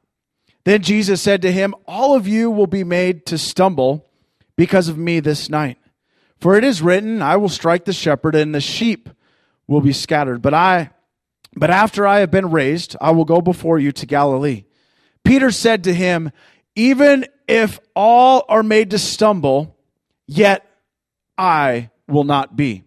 Then 0.65 0.81
Jesus 0.81 1.21
said 1.21 1.41
to 1.43 1.51
him, 1.51 1.73
All 1.87 2.15
of 2.15 2.27
you 2.27 2.51
will 2.51 2.67
be 2.67 2.83
made 2.83 3.25
to 3.27 3.37
stumble 3.37 4.05
because 4.55 4.89
of 4.89 4.97
me 4.97 5.19
this 5.19 5.49
night. 5.49 5.77
For 6.39 6.57
it 6.57 6.63
is 6.63 6.81
written, 6.81 7.21
I 7.21 7.37
will 7.37 7.49
strike 7.49 7.85
the 7.85 7.93
shepherd, 7.93 8.35
and 8.35 8.53
the 8.53 8.61
sheep 8.61 9.09
will 9.67 9.81
be 9.81 9.93
scattered. 9.93 10.41
But 10.41 10.53
I 10.53 10.91
but 11.55 11.69
after 11.69 12.05
I 12.05 12.19
have 12.19 12.31
been 12.31 12.51
raised, 12.51 12.97
I 12.99 13.11
will 13.11 13.25
go 13.25 13.41
before 13.41 13.79
you 13.79 13.91
to 13.93 14.05
Galilee. 14.05 14.65
Peter 15.23 15.51
said 15.51 15.85
to 15.85 15.93
him, 15.93 16.31
Even 16.75 17.25
if 17.47 17.79
all 17.95 18.43
are 18.49 18.63
made 18.63 18.91
to 18.91 18.99
stumble, 18.99 19.77
yet 20.27 20.69
I 21.37 21.89
will 22.07 22.25
not 22.25 22.57
be. 22.57 22.83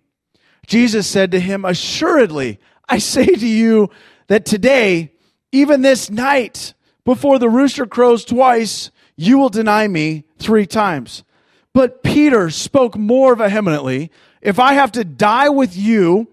Jesus 0.66 1.06
said 1.06 1.30
to 1.30 1.40
him, 1.40 1.64
Assuredly, 1.64 2.60
I 2.86 2.98
say 2.98 3.24
to 3.24 3.46
you 3.46 3.88
that 4.26 4.44
today, 4.44 5.12
even 5.50 5.80
this 5.80 6.10
night, 6.10 6.74
before 7.08 7.38
the 7.38 7.48
rooster 7.48 7.86
crows 7.86 8.22
twice, 8.22 8.90
you 9.16 9.38
will 9.38 9.48
deny 9.48 9.88
me 9.88 10.24
three 10.38 10.66
times. 10.66 11.24
But 11.72 12.02
Peter 12.02 12.50
spoke 12.50 12.98
more 12.98 13.34
vehemently, 13.34 14.10
If 14.42 14.58
I 14.58 14.74
have 14.74 14.92
to 14.92 15.04
die 15.04 15.48
with 15.48 15.74
you, 15.74 16.28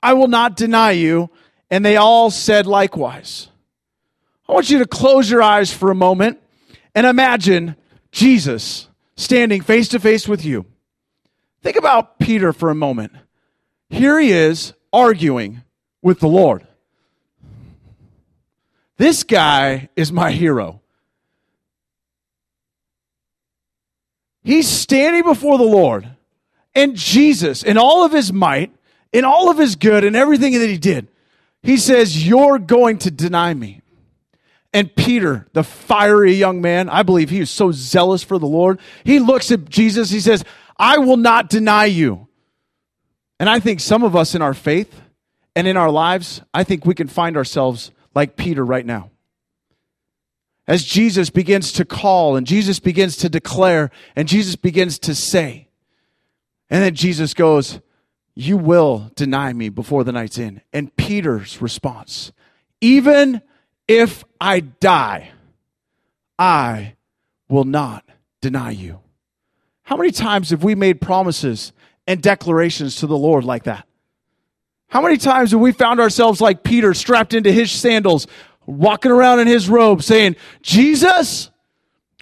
I 0.00 0.12
will 0.12 0.28
not 0.28 0.54
deny 0.54 0.92
you. 0.92 1.30
And 1.68 1.84
they 1.84 1.96
all 1.96 2.30
said 2.30 2.68
likewise. 2.68 3.48
I 4.48 4.52
want 4.52 4.70
you 4.70 4.78
to 4.78 4.86
close 4.86 5.28
your 5.28 5.42
eyes 5.42 5.72
for 5.72 5.90
a 5.90 5.96
moment 5.96 6.38
and 6.94 7.08
imagine 7.08 7.74
Jesus 8.12 8.86
standing 9.16 9.62
face 9.62 9.88
to 9.88 9.98
face 9.98 10.28
with 10.28 10.44
you. 10.44 10.64
Think 11.60 11.74
about 11.74 12.20
Peter 12.20 12.52
for 12.52 12.70
a 12.70 12.74
moment. 12.76 13.14
Here 13.88 14.20
he 14.20 14.30
is 14.30 14.74
arguing 14.92 15.64
with 16.02 16.20
the 16.20 16.28
Lord. 16.28 16.68
This 19.00 19.22
guy 19.22 19.88
is 19.96 20.12
my 20.12 20.30
hero. 20.30 20.82
He's 24.44 24.68
standing 24.68 25.22
before 25.22 25.56
the 25.56 25.64
Lord, 25.64 26.06
and 26.74 26.96
Jesus, 26.96 27.62
in 27.62 27.78
all 27.78 28.04
of 28.04 28.12
his 28.12 28.30
might, 28.30 28.74
in 29.10 29.24
all 29.24 29.50
of 29.50 29.56
his 29.56 29.74
good, 29.76 30.04
and 30.04 30.14
everything 30.14 30.52
that 30.52 30.68
he 30.68 30.76
did, 30.76 31.08
he 31.62 31.78
says, 31.78 32.28
You're 32.28 32.58
going 32.58 32.98
to 32.98 33.10
deny 33.10 33.54
me. 33.54 33.80
And 34.74 34.94
Peter, 34.94 35.48
the 35.54 35.64
fiery 35.64 36.34
young 36.34 36.60
man, 36.60 36.90
I 36.90 37.02
believe 37.02 37.30
he 37.30 37.40
was 37.40 37.48
so 37.48 37.72
zealous 37.72 38.22
for 38.22 38.38
the 38.38 38.46
Lord. 38.46 38.80
He 39.02 39.18
looks 39.18 39.50
at 39.50 39.66
Jesus, 39.70 40.10
he 40.10 40.20
says, 40.20 40.44
I 40.76 40.98
will 40.98 41.16
not 41.16 41.48
deny 41.48 41.86
you. 41.86 42.28
And 43.38 43.48
I 43.48 43.60
think 43.60 43.80
some 43.80 44.02
of 44.02 44.14
us 44.14 44.34
in 44.34 44.42
our 44.42 44.52
faith 44.52 45.00
and 45.56 45.66
in 45.66 45.78
our 45.78 45.90
lives, 45.90 46.42
I 46.52 46.64
think 46.64 46.84
we 46.84 46.94
can 46.94 47.08
find 47.08 47.38
ourselves 47.38 47.92
like 48.14 48.36
Peter 48.36 48.64
right 48.64 48.86
now. 48.86 49.10
As 50.66 50.84
Jesus 50.84 51.30
begins 51.30 51.72
to 51.72 51.84
call 51.84 52.36
and 52.36 52.46
Jesus 52.46 52.78
begins 52.78 53.16
to 53.18 53.28
declare 53.28 53.90
and 54.14 54.28
Jesus 54.28 54.56
begins 54.56 54.98
to 55.00 55.14
say, 55.14 55.68
and 56.70 56.82
then 56.82 56.94
Jesus 56.94 57.34
goes, 57.34 57.80
You 58.34 58.56
will 58.56 59.10
deny 59.16 59.52
me 59.52 59.68
before 59.68 60.04
the 60.04 60.12
night's 60.12 60.38
in. 60.38 60.62
And 60.72 60.94
Peter's 60.96 61.60
response, 61.60 62.32
Even 62.80 63.42
if 63.88 64.24
I 64.40 64.60
die, 64.60 65.32
I 66.38 66.94
will 67.48 67.64
not 67.64 68.08
deny 68.40 68.70
you. 68.70 69.00
How 69.82 69.96
many 69.96 70.12
times 70.12 70.50
have 70.50 70.62
we 70.62 70.76
made 70.76 71.00
promises 71.00 71.72
and 72.06 72.22
declarations 72.22 72.96
to 72.96 73.08
the 73.08 73.18
Lord 73.18 73.44
like 73.44 73.64
that? 73.64 73.86
How 74.90 75.00
many 75.00 75.16
times 75.16 75.52
have 75.52 75.60
we 75.60 75.72
found 75.72 76.00
ourselves 76.00 76.40
like 76.40 76.64
Peter 76.64 76.94
strapped 76.94 77.32
into 77.32 77.52
his 77.52 77.70
sandals, 77.70 78.26
walking 78.66 79.12
around 79.12 79.38
in 79.38 79.46
his 79.46 79.68
robe 79.68 80.02
saying, 80.02 80.34
Jesus, 80.62 81.50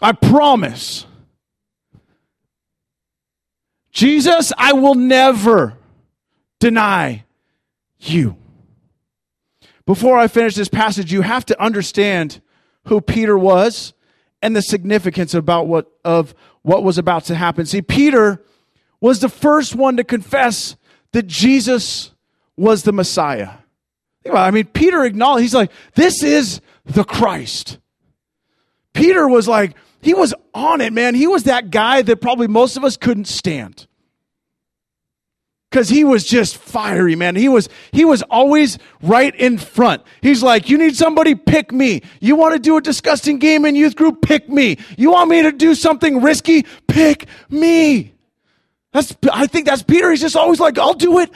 I 0.03 0.13
promise. 0.13 1.07
Jesus, 3.91 4.53
I 4.59 4.75
will 4.75 4.95
never 4.95 5.79
deny 6.61 7.25
you. 7.99 8.37
Before 9.87 10.19
I 10.19 10.29
finish 10.29 10.55
this 10.55 10.69
passage, 10.69 11.11
you 11.11 11.23
have 11.23 11.47
to 11.47 11.61
understand 11.61 12.43
who 12.85 13.01
Peter 13.01 13.39
was 13.39 13.95
and 14.43 14.55
the 14.55 14.61
significance 14.61 15.33
about 15.33 15.67
what 15.67 15.91
of 16.05 16.35
what 16.63 16.83
was 16.83 16.99
about 16.99 17.25
to 17.25 17.35
happen. 17.35 17.65
See, 17.65 17.81
Peter 17.81 18.45
was 19.01 19.21
the 19.21 19.31
first 19.31 19.75
one 19.75 19.97
to 19.97 20.05
confess 20.05 20.77
that 21.13 21.27
Jesus 21.27 22.13
was 22.59 22.83
the 22.83 22.93
Messiah. 22.93 23.51
I 24.31 24.51
mean, 24.51 24.67
Peter 24.67 25.05
acknowledged, 25.05 25.43
he's 25.43 25.55
like, 25.55 25.73
this 25.95 26.23
is 26.23 26.61
the 26.85 27.05
Christ. 27.05 27.79
Peter 28.93 29.29
was 29.29 29.49
like, 29.49 29.75
he 30.01 30.15
was 30.15 30.35
on 30.55 30.81
it, 30.81 30.93
man. 30.93 31.15
He 31.15 31.27
was 31.27 31.45
that 31.45 31.71
guy 31.71 32.03
that 32.03 32.21
probably 32.21 32.47
most 32.47 32.77
of 32.77 32.85
us 32.85 32.97
couldn't 32.97 33.27
stand. 33.27 33.87
Cause 35.71 35.91
he 35.91 36.03
was 36.03 36.25
just 36.25 36.57
fiery, 36.57 37.15
man. 37.15 37.37
He 37.37 37.49
was, 37.49 37.69
he 37.93 38.07
was 38.07 38.23
always 38.23 38.79
right 39.03 39.35
in 39.35 39.59
front. 39.59 40.03
He's 40.23 40.43
like, 40.43 40.71
you 40.71 40.79
need 40.79 40.97
somebody, 40.97 41.35
pick 41.35 41.73
me. 41.73 42.01
You 42.21 42.37
want 42.37 42.55
to 42.55 42.59
do 42.59 42.79
a 42.79 42.81
disgusting 42.81 43.39
game 43.39 43.67
in 43.67 43.75
youth 43.75 43.95
group? 43.95 44.23
Pick 44.23 44.49
me. 44.49 44.79
You 44.97 45.11
want 45.11 45.29
me 45.29 45.43
to 45.43 45.53
do 45.53 45.75
something 45.75 46.23
risky? 46.23 46.65
Pick 46.87 47.27
me. 47.51 48.15
That's, 48.93 49.15
I 49.31 49.47
think 49.47 49.67
that's 49.67 49.83
Peter. 49.83 50.11
He's 50.11 50.23
just 50.23 50.37
always 50.37 50.59
like, 50.59 50.79
I'll 50.79 50.95
do 50.95 51.19
it. 51.19 51.31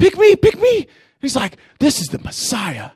Pick 0.00 0.18
me, 0.18 0.34
pick 0.34 0.58
me. 0.58 0.88
He's 1.20 1.36
like, 1.36 1.58
this 1.78 2.00
is 2.00 2.08
the 2.08 2.18
Messiah. 2.18 2.92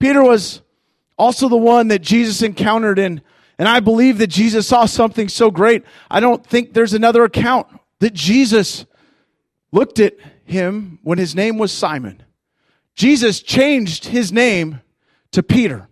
Peter 0.00 0.22
was 0.22 0.60
also 1.16 1.48
the 1.48 1.56
one 1.56 1.88
that 1.88 2.02
Jesus 2.02 2.42
encountered 2.42 2.98
in, 2.98 3.22
and 3.56 3.68
I 3.68 3.78
believe 3.78 4.18
that 4.18 4.26
Jesus 4.26 4.66
saw 4.66 4.84
something 4.84 5.28
so 5.28 5.50
great. 5.50 5.84
I 6.10 6.18
don't 6.18 6.44
think 6.44 6.72
there's 6.72 6.92
another 6.92 7.22
account 7.22 7.68
that 8.00 8.12
Jesus 8.12 8.84
looked 9.70 10.00
at 10.00 10.16
him 10.44 10.98
when 11.02 11.18
his 11.18 11.36
name 11.36 11.56
was 11.56 11.70
Simon. 11.70 12.24
Jesus 12.96 13.40
changed 13.40 14.06
his 14.06 14.32
name 14.32 14.80
to 15.30 15.44
Peter. 15.44 15.88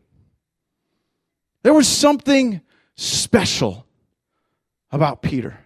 There 1.62 1.72
was 1.72 1.86
something 1.86 2.62
special 2.96 3.86
about 4.90 5.22
Peter. 5.22 5.59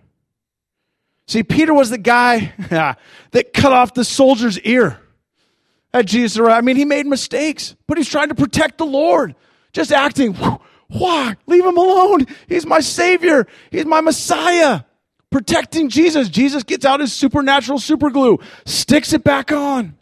See, 1.27 1.43
Peter 1.43 1.73
was 1.73 1.91
the 1.91 1.99
guy 1.99 2.53
that 3.31 3.53
cut 3.53 3.73
off 3.73 3.95
the 3.95 4.05
soldier's 4.05 4.59
ear 4.61 5.01
at 5.93 6.07
Jesus. 6.07 6.39
arrival. 6.39 6.57
I 6.57 6.61
mean, 6.61 6.77
he 6.77 6.85
made 6.85 7.07
mistakes, 7.07 7.77
but 7.87 7.97
he's 7.97 8.09
trying 8.09 8.29
to 8.29 8.35
protect 8.35 8.79
the 8.79 8.87
Lord, 8.87 9.35
just 9.73 9.93
acting, 9.93 10.35
why? 10.89 11.37
Leave 11.47 11.65
him 11.65 11.77
alone. 11.77 12.27
He's 12.49 12.67
my 12.67 12.81
Savior, 12.81 13.47
he's 13.71 13.87
my 13.87 14.01
Messiah. 14.01 14.83
protecting 15.31 15.89
Jesus. 15.89 16.29
Jesus 16.29 16.63
gets 16.63 16.85
out 16.85 17.01
his 17.01 17.13
supernatural 17.13 17.81
super 17.81 18.11
glue, 18.11 18.39
sticks 18.67 19.13
it 19.13 19.25
back 19.25 19.51
on. 19.51 19.97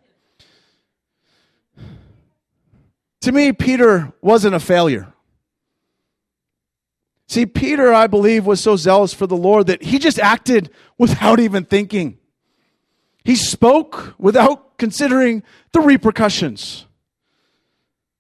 To 3.22 3.32
me, 3.32 3.52
Peter 3.52 4.12
wasn't 4.20 4.54
a 4.54 4.60
failure. 4.60 5.12
See, 7.32 7.46
Peter, 7.46 7.94
I 7.94 8.08
believe, 8.08 8.44
was 8.44 8.60
so 8.60 8.76
zealous 8.76 9.14
for 9.14 9.26
the 9.26 9.38
Lord 9.38 9.68
that 9.68 9.82
he 9.82 9.98
just 9.98 10.18
acted 10.18 10.68
without 10.98 11.40
even 11.40 11.64
thinking. 11.64 12.18
He 13.24 13.36
spoke 13.36 14.14
without 14.18 14.76
considering 14.76 15.42
the 15.72 15.80
repercussions. 15.80 16.84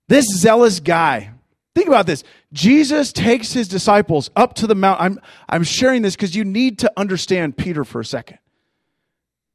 This 0.08 0.24
zealous 0.34 0.80
guy, 0.80 1.30
think 1.74 1.88
about 1.88 2.06
this. 2.06 2.24
Jesus 2.54 3.12
takes 3.12 3.52
his 3.52 3.68
disciples 3.68 4.30
up 4.34 4.54
to 4.54 4.66
the 4.66 4.74
mount. 4.74 4.98
I'm, 4.98 5.20
I'm 5.46 5.62
sharing 5.62 6.00
this 6.00 6.16
because 6.16 6.34
you 6.34 6.46
need 6.46 6.78
to 6.78 6.90
understand 6.96 7.58
Peter 7.58 7.84
for 7.84 8.00
a 8.00 8.06
second. 8.06 8.38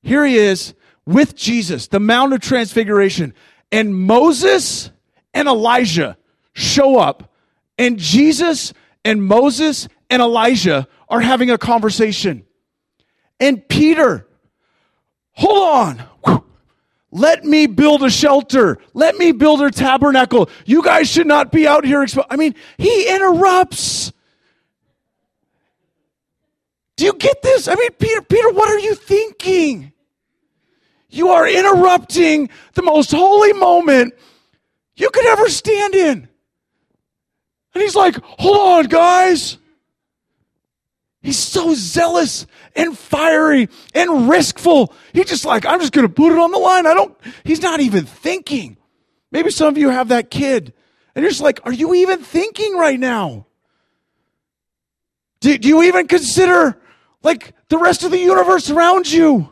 Here 0.04 0.24
he 0.24 0.38
is 0.38 0.76
with 1.04 1.36
Jesus, 1.36 1.88
the 1.88 2.00
Mount 2.00 2.32
of 2.32 2.42
Transfiguration, 2.42 3.34
and 3.72 3.96
Moses 3.96 4.92
and 5.34 5.48
Elijah 5.48 6.16
show 6.54 7.00
up, 7.00 7.34
and 7.80 7.98
Jesus 7.98 8.72
and 9.08 9.24
Moses 9.24 9.88
and 10.10 10.22
Elijah 10.22 10.86
are 11.08 11.22
having 11.22 11.50
a 11.50 11.58
conversation. 11.58 12.46
And 13.40 13.66
Peter, 13.68 14.28
hold 15.32 16.04
on. 16.28 16.44
Let 17.10 17.46
me 17.46 17.68
build 17.68 18.04
a 18.04 18.10
shelter. 18.10 18.80
Let 18.94 19.16
me 19.16 19.32
build 19.32 19.62
a 19.62 19.72
tabernacle. 19.72 20.50
You 20.66 20.84
guys 20.84 21.10
should 21.10 21.26
not 21.26 21.54
be 21.54 21.66
out 21.66 21.86
here. 21.86 22.02
Expo-. 22.02 22.26
I 22.30 22.36
mean, 22.36 22.54
he 22.78 23.08
interrupts. 23.08 24.12
Do 26.98 27.06
you 27.06 27.14
get 27.14 27.42
this? 27.42 27.70
I 27.70 27.76
mean, 27.76 27.92
Peter, 27.92 28.22
Peter, 28.24 28.52
what 28.52 28.70
are 28.70 28.80
you 28.80 28.94
thinking? 28.94 29.94
You 31.10 31.30
are 31.30 31.48
interrupting 31.48 32.50
the 32.74 32.82
most 32.82 33.12
holy 33.12 33.54
moment 33.54 34.16
you 34.98 35.10
could 35.12 35.26
ever 35.28 35.48
stand 35.48 35.96
in. 35.96 36.28
And 37.78 37.84
he's 37.84 37.96
like, 37.96 38.16
hold 38.24 38.58
on, 38.58 38.86
guys. 38.86 39.60
He's 41.22 41.38
so 41.38 41.76
zealous 41.76 42.48
and 42.76 42.98
fiery 42.98 43.70
and 43.94 44.28
riskful. 44.28 44.92
He's 45.14 45.26
just 45.28 45.46
like, 45.46 45.64
I'm 45.64 45.80
just 45.80 45.94
going 45.94 46.08
to 46.08 46.12
put 46.12 46.32
it 46.32 46.40
on 46.40 46.50
the 46.50 46.58
line. 46.58 46.88
I 46.88 46.96
don't, 46.96 47.16
he's 47.44 47.62
not 47.62 47.80
even 47.80 48.08
thinking. 48.08 48.78
Maybe 49.32 49.52
some 49.52 49.68
of 49.68 49.78
you 49.78 49.90
have 49.90 50.08
that 50.08 50.32
kid 50.32 50.74
and 51.14 51.22
you're 51.22 51.30
just 51.30 51.44
like, 51.44 51.60
are 51.66 51.72
you 51.72 51.94
even 51.94 52.18
thinking 52.18 52.76
right 52.76 53.00
now? 53.00 53.46
Do, 55.42 55.56
do 55.56 55.68
you 55.68 55.84
even 55.84 56.08
consider 56.08 56.82
like 57.22 57.54
the 57.70 57.78
rest 57.78 58.02
of 58.04 58.10
the 58.10 58.18
universe 58.18 58.72
around 58.72 59.12
you? 59.12 59.52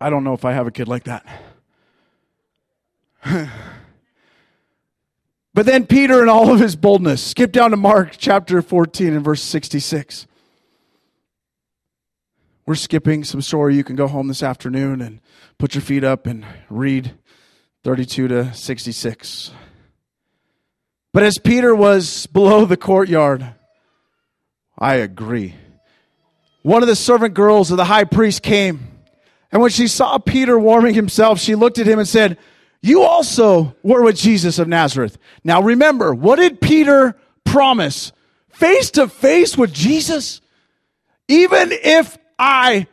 I 0.00 0.08
don't 0.08 0.22
know 0.22 0.34
if 0.34 0.44
I 0.44 0.52
have 0.52 0.68
a 0.68 0.70
kid 0.70 0.86
like 0.86 1.02
that. 1.02 1.26
but 5.58 5.66
then 5.66 5.86
Peter, 5.86 6.22
in 6.22 6.28
all 6.28 6.54
of 6.54 6.60
his 6.60 6.76
boldness, 6.76 7.20
skip 7.20 7.50
down 7.50 7.72
to 7.72 7.76
Mark 7.76 8.12
chapter 8.16 8.62
14 8.62 9.12
and 9.12 9.24
verse 9.24 9.42
66. 9.42 10.28
We're 12.64 12.76
skipping 12.76 13.24
some 13.24 13.42
story. 13.42 13.74
You 13.74 13.82
can 13.82 13.96
go 13.96 14.06
home 14.06 14.28
this 14.28 14.44
afternoon 14.44 15.00
and 15.00 15.20
put 15.58 15.74
your 15.74 15.82
feet 15.82 16.04
up 16.04 16.28
and 16.28 16.46
read 16.70 17.12
32 17.82 18.28
to 18.28 18.54
66. 18.54 19.50
But 21.12 21.24
as 21.24 21.38
Peter 21.38 21.74
was 21.74 22.26
below 22.26 22.64
the 22.64 22.76
courtyard, 22.76 23.44
I 24.78 24.94
agree. 24.94 25.56
One 26.62 26.84
of 26.84 26.88
the 26.88 26.94
servant 26.94 27.34
girls 27.34 27.72
of 27.72 27.78
the 27.78 27.84
high 27.86 28.04
priest 28.04 28.44
came, 28.44 28.86
and 29.50 29.60
when 29.60 29.72
she 29.72 29.88
saw 29.88 30.18
Peter 30.18 30.56
warming 30.56 30.94
himself, 30.94 31.40
she 31.40 31.56
looked 31.56 31.80
at 31.80 31.88
him 31.88 31.98
and 31.98 32.06
said, 32.06 32.38
you 32.82 33.02
also 33.02 33.74
were 33.82 34.02
with 34.02 34.16
Jesus 34.16 34.58
of 34.58 34.68
Nazareth. 34.68 35.18
Now 35.44 35.62
remember, 35.62 36.14
what 36.14 36.36
did 36.36 36.60
Peter 36.60 37.16
promise? 37.44 38.12
Face 38.50 38.90
to 38.92 39.08
face 39.08 39.56
with 39.56 39.72
Jesus? 39.72 40.40
Even 41.28 41.70
if 41.72 42.16
I 42.38 42.86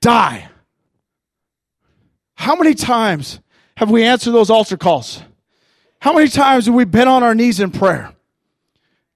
die. 0.00 0.48
How 2.34 2.56
many 2.56 2.74
times 2.74 3.40
have 3.76 3.90
we 3.90 4.04
answered 4.04 4.32
those 4.32 4.50
altar 4.50 4.76
calls? 4.76 5.22
How 6.00 6.12
many 6.12 6.28
times 6.28 6.66
have 6.66 6.74
we 6.74 6.84
been 6.84 7.08
on 7.08 7.22
our 7.22 7.34
knees 7.34 7.60
in 7.60 7.70
prayer? 7.70 8.12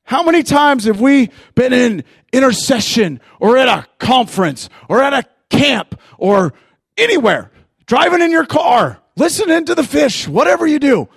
How 0.05 0.23
many 0.23 0.43
times 0.43 0.85
have 0.85 1.01
we 1.01 1.31
been 1.55 1.73
in 1.73 2.05
intercession 2.33 3.21
or 3.38 3.57
at 3.57 3.69
a 3.69 3.87
conference 3.99 4.69
or 4.88 5.03
at 5.03 5.12
a 5.12 5.25
camp 5.51 6.01
or 6.19 6.53
anywhere, 6.97 7.51
driving 7.87 8.21
in 8.21 8.31
your 8.31 8.47
car, 8.47 9.00
listening 9.21 9.67
to 9.67 9.75
the 9.75 9.85
fish, 9.85 10.27
whatever 10.27 10.67
you 10.67 10.79
do. 10.79 11.09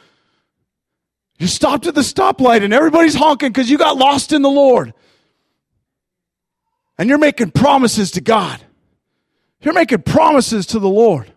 You 1.39 1.48
stopped 1.48 1.88
at 1.88 1.96
the 1.96 2.02
stoplight 2.02 2.63
and 2.63 2.74
everybody's 2.74 3.16
honking 3.16 3.50
because 3.50 3.70
you 3.70 3.78
got 3.78 3.98
lost 3.98 4.32
in 4.32 4.42
the 4.42 4.50
Lord. 4.50 4.94
And 6.98 7.10
you're 7.10 7.18
making 7.18 7.52
promises 7.52 8.12
to 8.12 8.22
God. 8.22 8.62
You're 9.62 9.74
making 9.74 10.04
promises 10.04 10.68
to 10.68 10.80
the 10.80 10.89
Lord. 10.89 11.32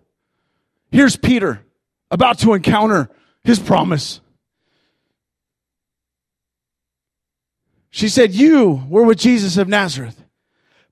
Here's 0.91 1.17
Peter 1.17 1.65
about 2.11 2.41
to 2.41 2.53
encounter 2.53 3.09
his 3.43 3.59
promise. 3.59 4.21
She 7.91 8.09
said, 8.09 8.35
You 8.35 8.85
were 8.89 9.05
with 9.05 9.19
Jesus 9.19 9.57
of 9.57 9.69
Nazareth. 9.69 10.23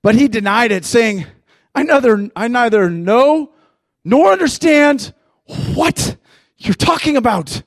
But 0.01 0.15
he 0.15 0.27
denied 0.27 0.71
it, 0.71 0.85
saying, 0.85 1.25
I 1.73 1.83
neither, 1.83 2.29
I 2.35 2.47
neither 2.47 2.89
know 2.89 3.51
nor 4.03 4.31
understand 4.31 5.13
what 5.45 6.17
you're 6.57 6.73
talking 6.73 7.17
about. 7.17 7.61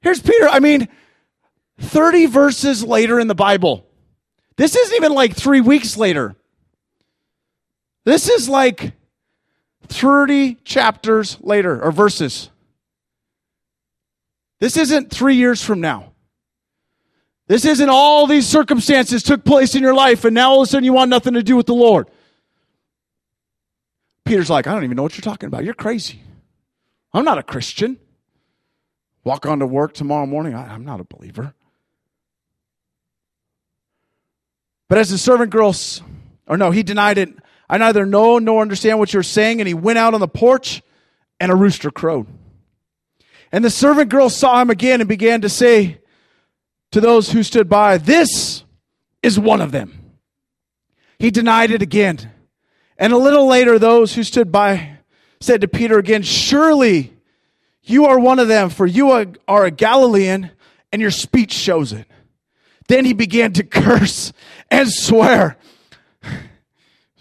Here's 0.00 0.20
Peter. 0.20 0.48
I 0.48 0.60
mean, 0.60 0.88
30 1.78 2.26
verses 2.26 2.84
later 2.84 3.18
in 3.20 3.28
the 3.28 3.34
Bible. 3.34 3.86
This 4.56 4.74
isn't 4.74 4.96
even 4.96 5.12
like 5.12 5.34
three 5.34 5.60
weeks 5.60 5.96
later. 5.96 6.34
This 8.04 8.28
is 8.28 8.48
like 8.48 8.92
30 9.88 10.54
chapters 10.64 11.38
later 11.40 11.82
or 11.82 11.92
verses. 11.92 12.50
This 14.60 14.76
isn't 14.76 15.10
three 15.10 15.34
years 15.34 15.62
from 15.62 15.80
now. 15.80 16.12
This 17.48 17.64
isn't 17.64 17.88
all 17.88 18.26
these 18.26 18.46
circumstances 18.46 19.22
took 19.22 19.44
place 19.44 19.74
in 19.74 19.82
your 19.82 19.94
life 19.94 20.24
and 20.24 20.34
now 20.34 20.52
all 20.52 20.62
of 20.62 20.68
a 20.68 20.70
sudden 20.70 20.84
you 20.84 20.92
want 20.92 21.10
nothing 21.10 21.34
to 21.34 21.42
do 21.42 21.56
with 21.56 21.66
the 21.66 21.74
Lord. 21.74 22.08
Peter's 24.24 24.50
like, 24.50 24.66
I 24.66 24.72
don't 24.72 24.82
even 24.82 24.96
know 24.96 25.04
what 25.04 25.16
you're 25.16 25.22
talking 25.22 25.46
about. 25.46 25.64
You're 25.64 25.74
crazy. 25.74 26.20
I'm 27.12 27.24
not 27.24 27.38
a 27.38 27.42
Christian. 27.42 27.98
Walk 29.24 29.46
on 29.46 29.58
to 29.58 29.66
work 29.66 29.94
tomorrow 29.94 30.26
morning. 30.26 30.54
I, 30.54 30.74
am 30.74 30.84
not 30.84 31.00
a 31.00 31.04
believer. 31.04 31.54
But 34.88 34.98
as 34.98 35.10
the 35.10 35.18
servant 35.18 35.50
girl, 35.50 35.74
or 36.46 36.56
no, 36.56 36.70
he 36.70 36.82
denied 36.82 37.18
it. 37.18 37.30
I 37.68 37.78
neither 37.78 38.06
know 38.06 38.38
nor 38.38 38.62
understand 38.62 38.98
what 38.98 39.12
you're 39.12 39.24
saying. 39.24 39.60
And 39.60 39.66
he 39.66 39.74
went 39.74 39.98
out 39.98 40.14
on 40.14 40.20
the 40.20 40.28
porch, 40.28 40.82
and 41.40 41.50
a 41.50 41.56
rooster 41.56 41.90
crowed. 41.90 42.26
And 43.50 43.64
the 43.64 43.70
servant 43.70 44.10
girl 44.10 44.30
saw 44.30 44.60
him 44.60 44.70
again 44.70 45.00
and 45.00 45.08
began 45.08 45.40
to 45.40 45.48
say 45.48 45.98
to 46.92 47.00
those 47.00 47.32
who 47.32 47.42
stood 47.42 47.68
by, 47.68 47.98
This 47.98 48.64
is 49.22 49.38
one 49.38 49.60
of 49.60 49.72
them. 49.72 50.14
He 51.18 51.30
denied 51.30 51.70
it 51.70 51.82
again. 51.82 52.30
And 52.98 53.12
a 53.12 53.18
little 53.18 53.46
later, 53.46 53.78
those 53.78 54.14
who 54.14 54.22
stood 54.22 54.52
by 54.52 54.95
said 55.40 55.60
to 55.60 55.68
Peter 55.68 55.98
again, 55.98 56.22
Surely 56.22 57.12
you 57.82 58.06
are 58.06 58.18
one 58.18 58.38
of 58.38 58.48
them, 58.48 58.70
for 58.70 58.86
you 58.86 59.10
are 59.46 59.64
a 59.64 59.70
Galilean, 59.70 60.50
and 60.92 61.02
your 61.02 61.10
speech 61.10 61.52
shows 61.52 61.92
it. 61.92 62.06
Then 62.88 63.04
he 63.04 63.12
began 63.12 63.52
to 63.54 63.64
curse 63.64 64.32
and 64.70 64.90
swear. 64.90 65.56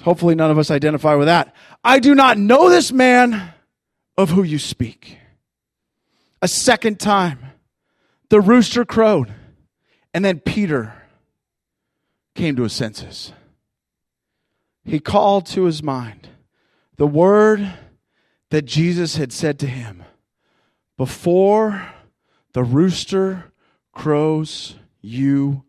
Hopefully, 0.02 0.36
none 0.36 0.52
of 0.52 0.58
us 0.58 0.70
identify 0.70 1.16
with 1.16 1.28
that. 1.28 1.56
I 1.84 2.00
do 2.00 2.14
not 2.14 2.38
know 2.38 2.70
this 2.70 2.92
man 2.92 3.54
of 4.18 4.30
who 4.30 4.44
you 4.44 4.60
speak. 4.60 5.18
A 6.42 6.48
second 6.48 7.00
time, 7.00 7.40
the 8.30 8.40
rooster 8.40 8.86
crowed, 8.86 9.34
and 10.14 10.24
then 10.24 10.40
Peter 10.40 10.94
came 12.36 12.56
to 12.56 12.64
his 12.64 12.74
senses. 12.74 13.32
He 14.84 15.00
called 15.00 15.48
to 15.48 15.64
his 15.64 15.82
mind 15.82 16.30
the 16.98 17.08
word 17.08 17.74
that 18.50 18.64
Jesus 18.64 19.18
had 19.18 19.34
said 19.34 19.60
to 19.60 19.68
him 19.68 20.04
Before 20.98 21.90
the 22.54 22.64
rooster 22.64 23.52
crows, 23.92 24.76
you 25.02 25.64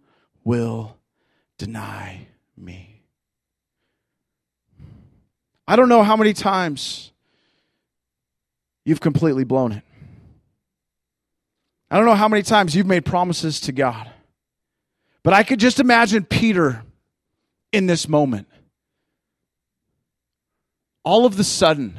will 0.45 0.97
deny 1.59 2.29
me. 2.57 3.03
I 5.69 5.77
don't 5.77 5.89
know 5.89 6.03
how 6.03 6.17
many 6.17 6.33
times 6.33 7.13
you've 8.85 9.01
completely 9.01 9.45
blown 9.45 9.73
it. 9.73 9.83
I 11.91 11.97
don't 11.97 12.07
know 12.07 12.15
how 12.15 12.29
many 12.29 12.43
times 12.43 12.75
you've 12.75 12.87
made 12.87 13.05
promises 13.05 13.61
to 13.63 13.73
God. 13.73 14.11
But 15.23 15.35
I 15.35 15.43
could 15.43 15.59
just 15.59 15.81
imagine 15.81 16.25
Peter 16.25 16.85
in 17.73 17.87
this 17.87 18.09
moment. 18.09 18.49
All 21.05 21.27
of 21.27 21.37
the 21.37 21.45
sudden, 21.45 21.99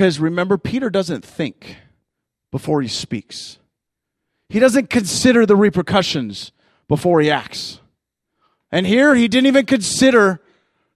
because 0.00 0.18
remember, 0.18 0.56
Peter 0.56 0.88
doesn't 0.88 1.22
think 1.22 1.76
before 2.50 2.80
he 2.80 2.88
speaks, 2.88 3.58
he 4.48 4.58
doesn't 4.58 4.88
consider 4.88 5.44
the 5.44 5.54
repercussions 5.54 6.52
before 6.88 7.20
he 7.20 7.30
acts. 7.30 7.82
And 8.72 8.86
here, 8.86 9.14
he 9.14 9.28
didn't 9.28 9.48
even 9.48 9.66
consider 9.66 10.40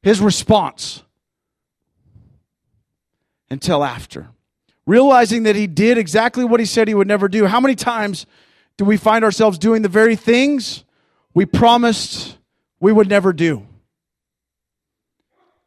his 0.02 0.22
response 0.22 1.02
until 3.50 3.84
after. 3.84 4.30
Realizing 4.86 5.42
that 5.42 5.54
he 5.54 5.66
did 5.66 5.98
exactly 5.98 6.42
what 6.42 6.58
he 6.58 6.64
said 6.64 6.88
he 6.88 6.94
would 6.94 7.06
never 7.06 7.28
do. 7.28 7.44
How 7.44 7.60
many 7.60 7.74
times 7.74 8.24
do 8.78 8.86
we 8.86 8.96
find 8.96 9.22
ourselves 9.22 9.58
doing 9.58 9.82
the 9.82 9.90
very 9.90 10.16
things 10.16 10.82
we 11.34 11.44
promised 11.44 12.38
we 12.80 12.90
would 12.90 13.10
never 13.10 13.34
do? 13.34 13.66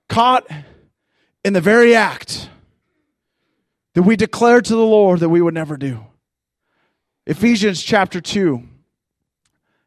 Caught 0.10 0.50
in 1.45 1.54
the 1.54 1.62
very 1.62 1.93
act 1.93 2.50
that 3.97 4.03
we 4.03 4.15
declared 4.15 4.63
to 4.63 4.75
the 4.75 4.86
Lord 4.86 5.21
that 5.21 5.29
we 5.29 5.41
would 5.41 5.55
never 5.55 5.75
do. 5.75 6.05
Ephesians 7.25 7.81
chapter 7.81 8.21
2 8.21 8.62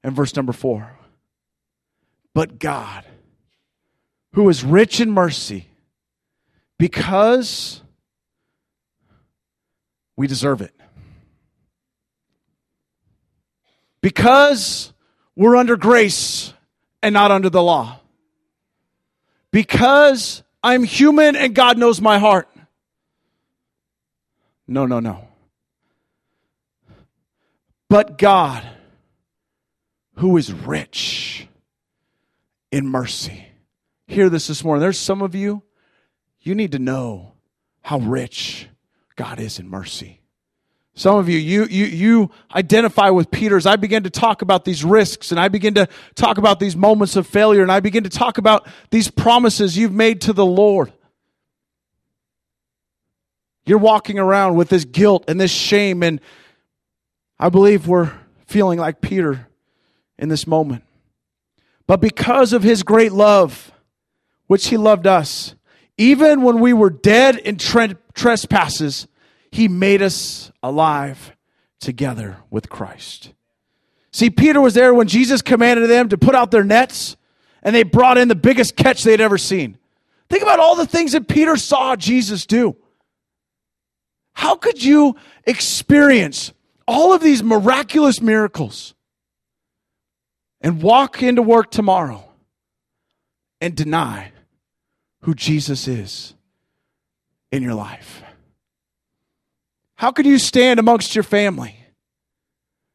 and 0.02 0.16
verse 0.16 0.34
number 0.34 0.52
4. 0.52 0.90
But 2.34 2.58
God, 2.58 3.04
who 4.32 4.48
is 4.48 4.64
rich 4.64 4.98
in 5.00 5.12
mercy, 5.12 5.68
because 6.76 7.82
we 10.16 10.26
deserve 10.26 10.60
it. 10.60 10.74
Because 14.00 14.92
we're 15.36 15.54
under 15.54 15.76
grace 15.76 16.52
and 17.00 17.12
not 17.12 17.30
under 17.30 17.48
the 17.48 17.62
law. 17.62 18.00
Because 19.52 20.42
I'm 20.64 20.82
human 20.82 21.36
and 21.36 21.54
God 21.54 21.78
knows 21.78 22.00
my 22.00 22.18
heart. 22.18 22.48
No, 24.70 24.86
no, 24.86 25.00
no. 25.00 25.26
But 27.88 28.18
God, 28.18 28.64
who 30.14 30.36
is 30.36 30.52
rich 30.52 31.48
in 32.70 32.86
mercy. 32.86 33.46
Hear 34.06 34.30
this 34.30 34.46
this 34.46 34.62
morning. 34.62 34.80
There's 34.80 34.96
some 34.98 35.22
of 35.22 35.34
you, 35.34 35.64
you 36.40 36.54
need 36.54 36.70
to 36.72 36.78
know 36.78 37.32
how 37.82 37.98
rich 37.98 38.68
God 39.16 39.40
is 39.40 39.58
in 39.58 39.68
mercy. 39.68 40.20
Some 40.94 41.16
of 41.16 41.28
you, 41.28 41.38
you, 41.38 41.64
you, 41.64 41.86
you 41.86 42.30
identify 42.54 43.10
with 43.10 43.32
Peter's. 43.32 43.66
I 43.66 43.74
begin 43.74 44.04
to 44.04 44.10
talk 44.10 44.40
about 44.40 44.64
these 44.64 44.84
risks 44.84 45.32
and 45.32 45.40
I 45.40 45.48
begin 45.48 45.74
to 45.74 45.88
talk 46.14 46.38
about 46.38 46.60
these 46.60 46.76
moments 46.76 47.16
of 47.16 47.26
failure 47.26 47.62
and 47.62 47.72
I 47.72 47.80
begin 47.80 48.04
to 48.04 48.10
talk 48.10 48.38
about 48.38 48.68
these 48.90 49.10
promises 49.10 49.76
you've 49.76 49.92
made 49.92 50.20
to 50.22 50.32
the 50.32 50.46
Lord. 50.46 50.92
You're 53.70 53.78
walking 53.78 54.18
around 54.18 54.56
with 54.56 54.68
this 54.68 54.84
guilt 54.84 55.26
and 55.28 55.40
this 55.40 55.52
shame, 55.52 56.02
and 56.02 56.20
I 57.38 57.50
believe 57.50 57.86
we're 57.86 58.10
feeling 58.48 58.80
like 58.80 59.00
Peter 59.00 59.46
in 60.18 60.28
this 60.28 60.44
moment. 60.44 60.82
But 61.86 62.00
because 62.00 62.52
of 62.52 62.64
his 62.64 62.82
great 62.82 63.12
love, 63.12 63.70
which 64.48 64.66
he 64.66 64.76
loved 64.76 65.06
us, 65.06 65.54
even 65.96 66.42
when 66.42 66.58
we 66.58 66.72
were 66.72 66.90
dead 66.90 67.36
in 67.36 67.58
trespasses, 67.58 69.06
he 69.52 69.68
made 69.68 70.02
us 70.02 70.50
alive 70.64 71.36
together 71.78 72.38
with 72.50 72.68
Christ. 72.70 73.34
See, 74.10 74.30
Peter 74.30 74.60
was 74.60 74.74
there 74.74 74.92
when 74.92 75.06
Jesus 75.06 75.42
commanded 75.42 75.88
them 75.88 76.08
to 76.08 76.18
put 76.18 76.34
out 76.34 76.50
their 76.50 76.64
nets, 76.64 77.16
and 77.62 77.72
they 77.72 77.84
brought 77.84 78.18
in 78.18 78.26
the 78.26 78.34
biggest 78.34 78.74
catch 78.74 79.04
they'd 79.04 79.20
ever 79.20 79.38
seen. 79.38 79.78
Think 80.28 80.42
about 80.42 80.58
all 80.58 80.74
the 80.74 80.86
things 80.86 81.12
that 81.12 81.28
Peter 81.28 81.56
saw 81.56 81.94
Jesus 81.94 82.46
do. 82.46 82.74
How 84.32 84.56
could 84.56 84.82
you 84.82 85.16
experience 85.44 86.52
all 86.86 87.12
of 87.12 87.22
these 87.22 87.42
miraculous 87.42 88.20
miracles 88.20 88.94
and 90.60 90.82
walk 90.82 91.22
into 91.22 91.42
work 91.42 91.70
tomorrow 91.70 92.24
and 93.60 93.76
deny 93.76 94.32
who 95.22 95.34
Jesus 95.34 95.86
is 95.88 96.34
in 97.52 97.62
your 97.62 97.74
life? 97.74 98.22
How 99.96 100.10
could 100.12 100.26
you 100.26 100.38
stand 100.38 100.80
amongst 100.80 101.14
your 101.14 101.24
family 101.24 101.76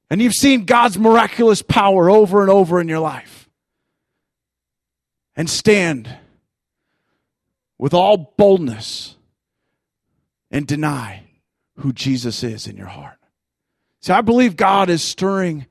and 0.10 0.21
you've 0.21 0.34
seen 0.34 0.65
God's 0.65 0.98
miraculous 0.98 1.62
power 1.62 2.10
over 2.10 2.41
and 2.41 2.50
over 2.50 2.82
in 2.82 2.88
your 2.88 3.00
life 3.00 3.50
and 5.36 5.50
stand 5.50 6.10
with 7.78 7.93
all 7.93 8.34
boldness 8.38 9.15
and 10.50 10.65
deny 10.65 11.24
who 11.77 11.93
Jesus 11.93 12.43
is 12.43 12.67
in 12.67 12.77
your 12.77 12.88
heart? 12.88 13.17
See, 14.01 14.13
I 14.13 14.21
believe 14.21 14.55
God 14.55 14.89
is 14.89 15.01
stirring 15.01 15.65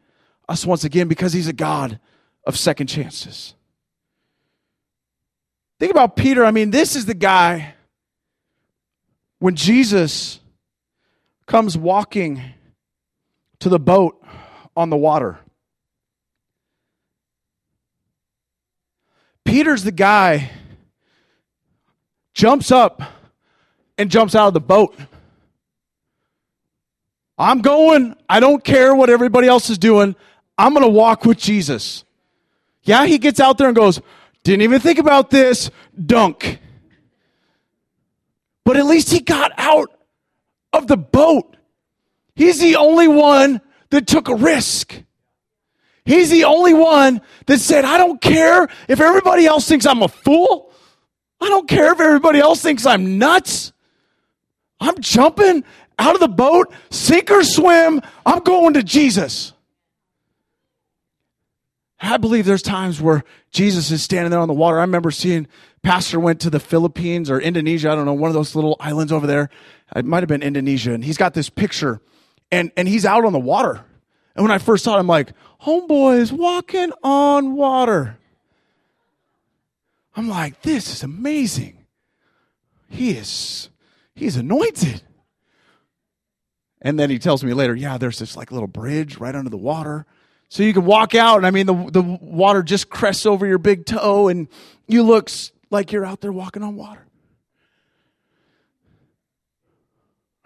us 0.48 0.66
once 0.66 0.84
again 0.84 1.08
because 1.08 1.32
He's 1.32 1.48
a 1.48 1.52
God 1.52 1.98
of 2.46 2.56
second 2.56 2.88
chances. 2.88 3.54
Think 5.78 5.90
about 5.90 6.16
Peter. 6.16 6.44
I 6.44 6.50
mean, 6.50 6.70
this 6.70 6.96
is 6.96 7.06
the 7.06 7.14
guy 7.14 7.74
when 9.38 9.56
Jesus 9.56 10.40
comes 11.46 11.76
walking 11.76 12.42
to 13.60 13.68
the 13.68 13.78
boat 13.78 14.22
on 14.76 14.90
the 14.90 14.96
water. 14.96 15.38
Peter's 19.44 19.84
the 19.84 19.92
guy 19.92 20.50
jumps 22.32 22.72
up 22.72 23.02
and 23.98 24.10
jumps 24.10 24.34
out 24.34 24.48
of 24.48 24.54
the 24.54 24.60
boat. 24.60 24.96
I'm 27.38 27.60
going. 27.60 28.16
I 28.28 28.40
don't 28.40 28.62
care 28.62 28.94
what 28.94 29.10
everybody 29.10 29.48
else 29.48 29.70
is 29.70 29.78
doing. 29.78 30.14
I'm 30.56 30.72
going 30.72 30.84
to 30.84 30.90
walk 30.90 31.24
with 31.24 31.38
Jesus. 31.38 32.04
Yeah, 32.82 33.06
he 33.06 33.18
gets 33.18 33.40
out 33.40 33.58
there 33.58 33.68
and 33.68 33.76
goes, 33.76 34.00
didn't 34.44 34.62
even 34.62 34.80
think 34.80 34.98
about 34.98 35.30
this, 35.30 35.70
dunk. 36.04 36.60
But 38.64 38.76
at 38.76 38.86
least 38.86 39.10
he 39.10 39.20
got 39.20 39.52
out 39.56 39.90
of 40.72 40.86
the 40.86 40.96
boat. 40.96 41.56
He's 42.34 42.60
the 42.60 42.76
only 42.76 43.08
one 43.08 43.60
that 43.90 44.06
took 44.06 44.28
a 44.28 44.34
risk. 44.34 45.02
He's 46.04 46.30
the 46.30 46.44
only 46.44 46.74
one 46.74 47.22
that 47.46 47.58
said, 47.58 47.84
I 47.84 47.96
don't 47.96 48.20
care 48.20 48.68
if 48.88 49.00
everybody 49.00 49.46
else 49.46 49.66
thinks 49.66 49.86
I'm 49.86 50.02
a 50.02 50.08
fool. 50.08 50.70
I 51.40 51.48
don't 51.48 51.68
care 51.68 51.92
if 51.92 52.00
everybody 52.00 52.38
else 52.38 52.60
thinks 52.60 52.84
I'm 52.84 53.18
nuts. 53.18 53.72
I'm 54.80 55.00
jumping 55.00 55.64
out 55.98 56.14
of 56.14 56.20
the 56.20 56.28
boat, 56.28 56.72
sink 56.90 57.30
or 57.30 57.44
swim, 57.44 58.00
I'm 58.26 58.40
going 58.40 58.74
to 58.74 58.82
Jesus. 58.82 59.52
I 62.00 62.18
believe 62.18 62.44
there's 62.44 62.62
times 62.62 63.00
where 63.00 63.24
Jesus 63.50 63.90
is 63.90 64.02
standing 64.02 64.30
there 64.30 64.40
on 64.40 64.48
the 64.48 64.54
water. 64.54 64.78
I 64.78 64.82
remember 64.82 65.10
seeing 65.10 65.46
Pastor 65.82 66.20
went 66.20 66.40
to 66.40 66.50
the 66.50 66.60
Philippines 66.60 67.30
or 67.30 67.40
Indonesia, 67.40 67.90
I 67.90 67.94
don't 67.94 68.04
know, 68.04 68.12
one 68.12 68.28
of 68.28 68.34
those 68.34 68.54
little 68.54 68.76
islands 68.78 69.10
over 69.10 69.26
there. 69.26 69.48
It 69.96 70.04
might 70.04 70.22
have 70.22 70.28
been 70.28 70.42
Indonesia, 70.42 70.92
and 70.92 71.04
he's 71.04 71.16
got 71.16 71.34
this 71.34 71.48
picture 71.48 72.00
and 72.54 72.70
and 72.76 72.86
he's 72.88 73.04
out 73.04 73.24
on 73.24 73.32
the 73.32 73.38
water. 73.38 73.84
And 74.36 74.44
when 74.44 74.50
I 74.50 74.58
first 74.58 74.84
saw 74.84 74.96
it, 74.96 75.00
I'm 75.00 75.06
like, 75.06 75.32
homeboy 75.62 76.18
is 76.18 76.32
walking 76.32 76.92
on 77.02 77.54
water. 77.54 78.18
I'm 80.16 80.28
like, 80.28 80.62
this 80.62 80.92
is 80.92 81.02
amazing. 81.02 81.84
He 82.88 83.10
is 83.10 83.70
he's 84.14 84.36
anointed. 84.36 85.02
And 86.84 86.98
then 86.98 87.08
he 87.08 87.18
tells 87.18 87.42
me 87.42 87.54
later, 87.54 87.74
yeah, 87.74 87.96
there's 87.96 88.18
this 88.18 88.36
like 88.36 88.52
little 88.52 88.68
bridge 88.68 89.16
right 89.16 89.34
under 89.34 89.48
the 89.48 89.56
water. 89.56 90.04
So 90.50 90.62
you 90.62 90.74
can 90.74 90.84
walk 90.84 91.14
out, 91.14 91.38
and 91.38 91.46
I 91.46 91.50
mean, 91.50 91.64
the, 91.66 91.90
the 91.90 92.02
water 92.02 92.62
just 92.62 92.90
crests 92.90 93.24
over 93.24 93.46
your 93.46 93.56
big 93.58 93.86
toe, 93.86 94.28
and 94.28 94.46
you 94.86 95.02
look 95.02 95.30
like 95.70 95.90
you're 95.90 96.04
out 96.04 96.20
there 96.20 96.30
walking 96.30 96.62
on 96.62 96.76
water. 96.76 97.06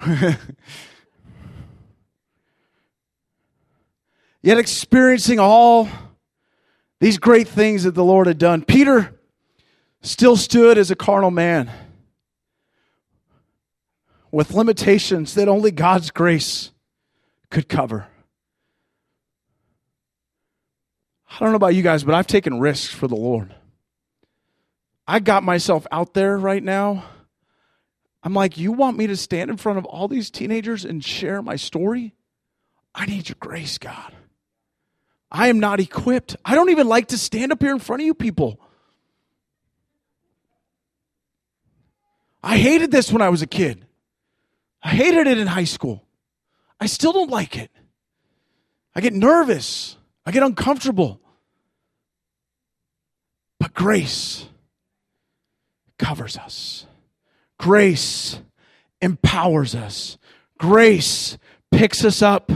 Yet 4.40 4.58
experiencing 4.58 5.40
all 5.40 5.88
these 7.00 7.18
great 7.18 7.48
things 7.48 7.82
that 7.82 7.96
the 7.96 8.04
Lord 8.04 8.28
had 8.28 8.38
done, 8.38 8.62
Peter 8.64 9.18
still 10.00 10.36
stood 10.36 10.78
as 10.78 10.92
a 10.92 10.96
carnal 10.96 11.32
man 11.32 11.68
with 14.30 14.52
limitations 14.52 15.34
that 15.34 15.48
only 15.48 15.70
God's 15.70 16.10
grace 16.10 16.70
could 17.50 17.68
cover. 17.68 18.06
I 21.30 21.38
don't 21.40 21.50
know 21.50 21.56
about 21.56 21.74
you 21.74 21.82
guys, 21.82 22.04
but 22.04 22.14
I've 22.14 22.26
taken 22.26 22.60
risks 22.60 22.92
for 22.92 23.06
the 23.06 23.16
Lord. 23.16 23.54
I 25.06 25.20
got 25.20 25.42
myself 25.42 25.86
out 25.90 26.14
there 26.14 26.36
right 26.36 26.62
now. 26.62 27.04
I'm 28.22 28.34
like, 28.34 28.58
you 28.58 28.72
want 28.72 28.98
me 28.98 29.06
to 29.06 29.16
stand 29.16 29.50
in 29.50 29.56
front 29.56 29.78
of 29.78 29.84
all 29.84 30.08
these 30.08 30.30
teenagers 30.30 30.84
and 30.84 31.04
share 31.04 31.40
my 31.40 31.56
story? 31.56 32.14
I 32.94 33.06
need 33.06 33.28
your 33.28 33.36
grace, 33.38 33.78
God. 33.78 34.12
I 35.30 35.48
am 35.48 35.60
not 35.60 35.80
equipped. 35.80 36.36
I 36.44 36.54
don't 36.54 36.70
even 36.70 36.88
like 36.88 37.08
to 37.08 37.18
stand 37.18 37.52
up 37.52 37.62
here 37.62 37.72
in 37.72 37.78
front 37.78 38.02
of 38.02 38.06
you 38.06 38.14
people. 38.14 38.60
I 42.42 42.56
hated 42.56 42.90
this 42.90 43.12
when 43.12 43.22
I 43.22 43.28
was 43.28 43.42
a 43.42 43.46
kid. 43.46 43.86
I 44.82 44.90
hated 44.90 45.26
it 45.26 45.38
in 45.38 45.46
high 45.46 45.64
school. 45.64 46.04
I 46.80 46.86
still 46.86 47.12
don't 47.12 47.30
like 47.30 47.56
it. 47.56 47.70
I 48.94 49.00
get 49.00 49.12
nervous. 49.12 49.96
I 50.24 50.30
get 50.30 50.42
uncomfortable. 50.42 51.20
But 53.58 53.74
grace 53.74 54.46
covers 55.98 56.36
us. 56.36 56.86
Grace 57.58 58.40
empowers 59.00 59.74
us. 59.74 60.16
Grace 60.58 61.38
picks 61.72 62.04
us 62.04 62.22
up. 62.22 62.50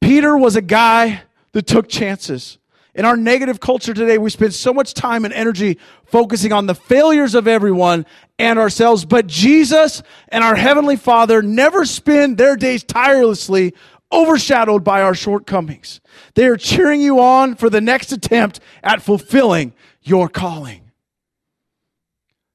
Peter 0.00 0.36
was 0.36 0.56
a 0.56 0.62
guy 0.62 1.22
that 1.52 1.66
took 1.66 1.88
chances. 1.88 2.58
In 2.94 3.04
our 3.04 3.16
negative 3.16 3.58
culture 3.58 3.92
today, 3.92 4.18
we 4.18 4.30
spend 4.30 4.54
so 4.54 4.72
much 4.72 4.94
time 4.94 5.24
and 5.24 5.34
energy 5.34 5.78
focusing 6.04 6.52
on 6.52 6.66
the 6.66 6.76
failures 6.76 7.34
of 7.34 7.48
everyone 7.48 8.06
and 8.38 8.58
ourselves. 8.58 9.04
But 9.04 9.26
Jesus 9.26 10.02
and 10.28 10.44
our 10.44 10.54
Heavenly 10.54 10.96
Father 10.96 11.42
never 11.42 11.84
spend 11.84 12.38
their 12.38 12.54
days 12.54 12.84
tirelessly 12.84 13.74
overshadowed 14.12 14.84
by 14.84 15.02
our 15.02 15.14
shortcomings. 15.14 16.00
They 16.34 16.46
are 16.46 16.56
cheering 16.56 17.00
you 17.00 17.20
on 17.20 17.56
for 17.56 17.68
the 17.68 17.80
next 17.80 18.12
attempt 18.12 18.60
at 18.82 19.02
fulfilling 19.02 19.72
your 20.02 20.28
calling. 20.28 20.92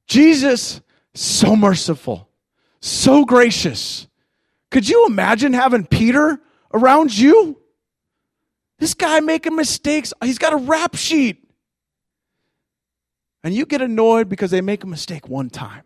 Jesus, 0.07 0.79
so 1.13 1.55
merciful, 1.57 2.29
so 2.79 3.25
gracious. 3.25 4.07
Could 4.71 4.87
you 4.87 5.05
imagine 5.05 5.51
having 5.51 5.85
Peter 5.85 6.39
around 6.73 7.15
you? 7.15 7.59
This 8.79 8.93
guy 8.93 9.19
making 9.19 9.55
mistakes. 9.55 10.13
He's 10.23 10.37
got 10.37 10.53
a 10.53 10.57
rap 10.57 10.95
sheet. 10.95 11.45
And 13.43 13.53
you 13.53 13.65
get 13.65 13.81
annoyed 13.81 14.27
because 14.27 14.51
they 14.51 14.61
make 14.61 14.83
a 14.83 14.87
mistake 14.87 15.29
one 15.29 15.49
time. 15.49 15.83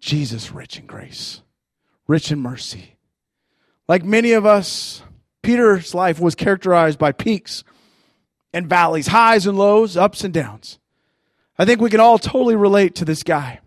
Jesus, 0.00 0.52
rich 0.52 0.78
in 0.78 0.86
grace, 0.86 1.42
rich 2.06 2.30
in 2.30 2.38
mercy. 2.38 2.96
Like 3.88 4.04
many 4.04 4.32
of 4.32 4.44
us, 4.44 5.02
Peter's 5.42 5.94
life 5.94 6.20
was 6.20 6.34
characterized 6.34 6.98
by 6.98 7.12
peaks 7.12 7.64
and 8.52 8.68
valleys, 8.68 9.08
highs 9.08 9.46
and 9.46 9.56
lows, 9.56 9.96
ups 9.96 10.22
and 10.22 10.34
downs. 10.34 10.78
I 11.58 11.64
think 11.64 11.80
we 11.80 11.90
can 11.90 12.00
all 12.00 12.18
totally 12.18 12.56
relate 12.56 12.94
to 12.96 13.04
this 13.04 13.22
guy. 13.22 13.60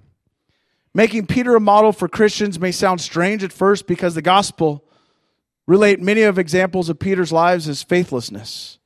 Making 0.94 1.28
Peter 1.28 1.56
a 1.56 1.60
model 1.60 1.92
for 1.92 2.08
Christians 2.08 2.60
may 2.60 2.72
sound 2.72 3.02
strange 3.02 3.44
at 3.44 3.54
first 3.54 3.88
because 3.88 4.16
the 4.16 4.22
gospel 4.22 4.84
relate 5.70 6.02
many 6.02 6.24
of 6.24 6.40
examples 6.40 6.90
of 6.90 6.98
Peter's 6.98 7.32
lives 7.32 7.70
as 7.70 7.84
faithlessness. 7.84 8.80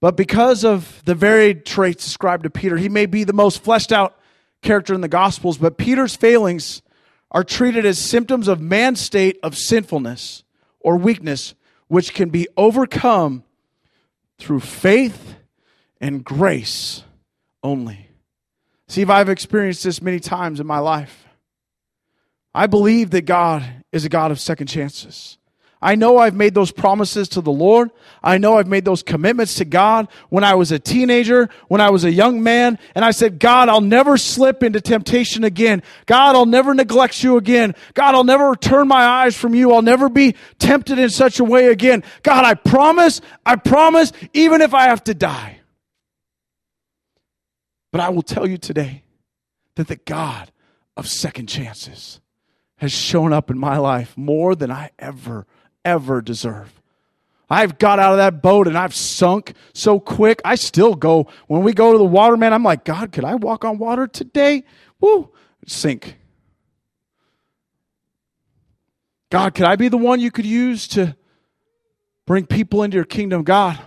But 0.00 0.16
because 0.16 0.64
of 0.64 1.02
the 1.04 1.16
varied 1.16 1.66
traits 1.66 2.04
described 2.04 2.44
to 2.44 2.50
Peter, 2.50 2.76
he 2.76 2.88
may 2.88 3.06
be 3.06 3.24
the 3.24 3.32
most 3.32 3.64
fleshed 3.64 3.90
out 3.90 4.16
character 4.62 4.94
in 4.94 5.00
the 5.00 5.08
Gospels, 5.08 5.58
but 5.58 5.76
Peter's 5.76 6.14
failings 6.14 6.80
are 7.32 7.42
treated 7.42 7.84
as 7.84 7.98
symptoms 7.98 8.46
of 8.46 8.60
man's 8.60 9.00
state 9.00 9.36
of 9.42 9.58
sinfulness 9.58 10.44
or 10.78 10.96
weakness, 10.96 11.56
which 11.88 12.14
can 12.14 12.30
be 12.30 12.46
overcome 12.56 13.42
through 14.38 14.60
faith 14.60 15.34
and 16.00 16.22
grace 16.22 17.02
only. 17.64 18.10
See, 18.86 19.02
if 19.02 19.10
I've 19.10 19.28
experienced 19.28 19.82
this 19.82 20.00
many 20.00 20.20
times 20.20 20.60
in 20.60 20.68
my 20.68 20.78
life, 20.78 21.26
I 22.54 22.68
believe 22.68 23.10
that 23.10 23.22
God 23.22 23.64
is 23.90 24.04
a 24.04 24.08
God 24.08 24.30
of 24.30 24.38
second 24.38 24.68
chances. 24.68 25.36
I 25.82 25.94
know 25.94 26.16
I've 26.16 26.34
made 26.34 26.54
those 26.54 26.72
promises 26.72 27.28
to 27.30 27.42
the 27.42 27.52
Lord. 27.52 27.90
I 28.22 28.38
know 28.38 28.56
I've 28.56 28.66
made 28.66 28.86
those 28.86 29.02
commitments 29.02 29.56
to 29.56 29.66
God 29.66 30.08
when 30.30 30.42
I 30.42 30.54
was 30.54 30.72
a 30.72 30.78
teenager, 30.78 31.50
when 31.68 31.82
I 31.82 31.90
was 31.90 32.04
a 32.04 32.10
young 32.10 32.42
man, 32.42 32.78
and 32.94 33.04
I 33.04 33.10
said, 33.10 33.38
God, 33.38 33.68
I'll 33.68 33.82
never 33.82 34.16
slip 34.16 34.62
into 34.62 34.80
temptation 34.80 35.44
again. 35.44 35.82
God, 36.06 36.34
I'll 36.34 36.46
never 36.46 36.72
neglect 36.72 37.22
you 37.22 37.36
again. 37.36 37.74
God, 37.92 38.14
I'll 38.14 38.24
never 38.24 38.56
turn 38.56 38.88
my 38.88 39.04
eyes 39.04 39.36
from 39.36 39.54
you. 39.54 39.72
I'll 39.72 39.82
never 39.82 40.08
be 40.08 40.34
tempted 40.58 40.98
in 40.98 41.10
such 41.10 41.40
a 41.40 41.44
way 41.44 41.66
again. 41.66 42.02
God, 42.22 42.44
I 42.44 42.54
promise, 42.54 43.20
I 43.44 43.56
promise, 43.56 44.12
even 44.32 44.62
if 44.62 44.72
I 44.72 44.84
have 44.84 45.04
to 45.04 45.14
die. 45.14 45.60
But 47.92 48.00
I 48.00 48.08
will 48.08 48.22
tell 48.22 48.46
you 48.46 48.56
today 48.56 49.02
that 49.74 49.88
the 49.88 49.96
God 49.96 50.50
of 50.96 51.06
second 51.06 51.48
chances 51.48 52.20
has 52.78 52.92
shown 52.92 53.32
up 53.32 53.50
in 53.50 53.58
my 53.58 53.76
life 53.78 54.16
more 54.16 54.54
than 54.54 54.70
I 54.70 54.90
ever 54.98 55.46
ever 55.86 56.20
deserve. 56.20 56.72
I've 57.48 57.78
got 57.78 58.00
out 58.00 58.12
of 58.12 58.18
that 58.18 58.42
boat 58.42 58.66
and 58.66 58.76
I've 58.76 58.94
sunk 58.94 59.54
so 59.72 60.00
quick. 60.00 60.42
I 60.44 60.56
still 60.56 60.94
go, 60.94 61.28
when 61.46 61.62
we 61.62 61.72
go 61.72 61.92
to 61.92 61.98
the 61.98 62.04
water, 62.04 62.36
man, 62.36 62.52
I'm 62.52 62.64
like, 62.64 62.84
God, 62.84 63.12
could 63.12 63.24
I 63.24 63.36
walk 63.36 63.64
on 63.64 63.78
water 63.78 64.08
today? 64.08 64.64
Woo, 65.00 65.30
sink. 65.66 66.18
God, 69.30 69.54
could 69.54 69.66
I 69.66 69.76
be 69.76 69.88
the 69.88 69.96
one 69.96 70.18
you 70.18 70.32
could 70.32 70.46
use 70.46 70.88
to 70.88 71.16
bring 72.26 72.46
people 72.46 72.82
into 72.82 72.96
your 72.96 73.04
kingdom? 73.04 73.44
God, 73.44 73.78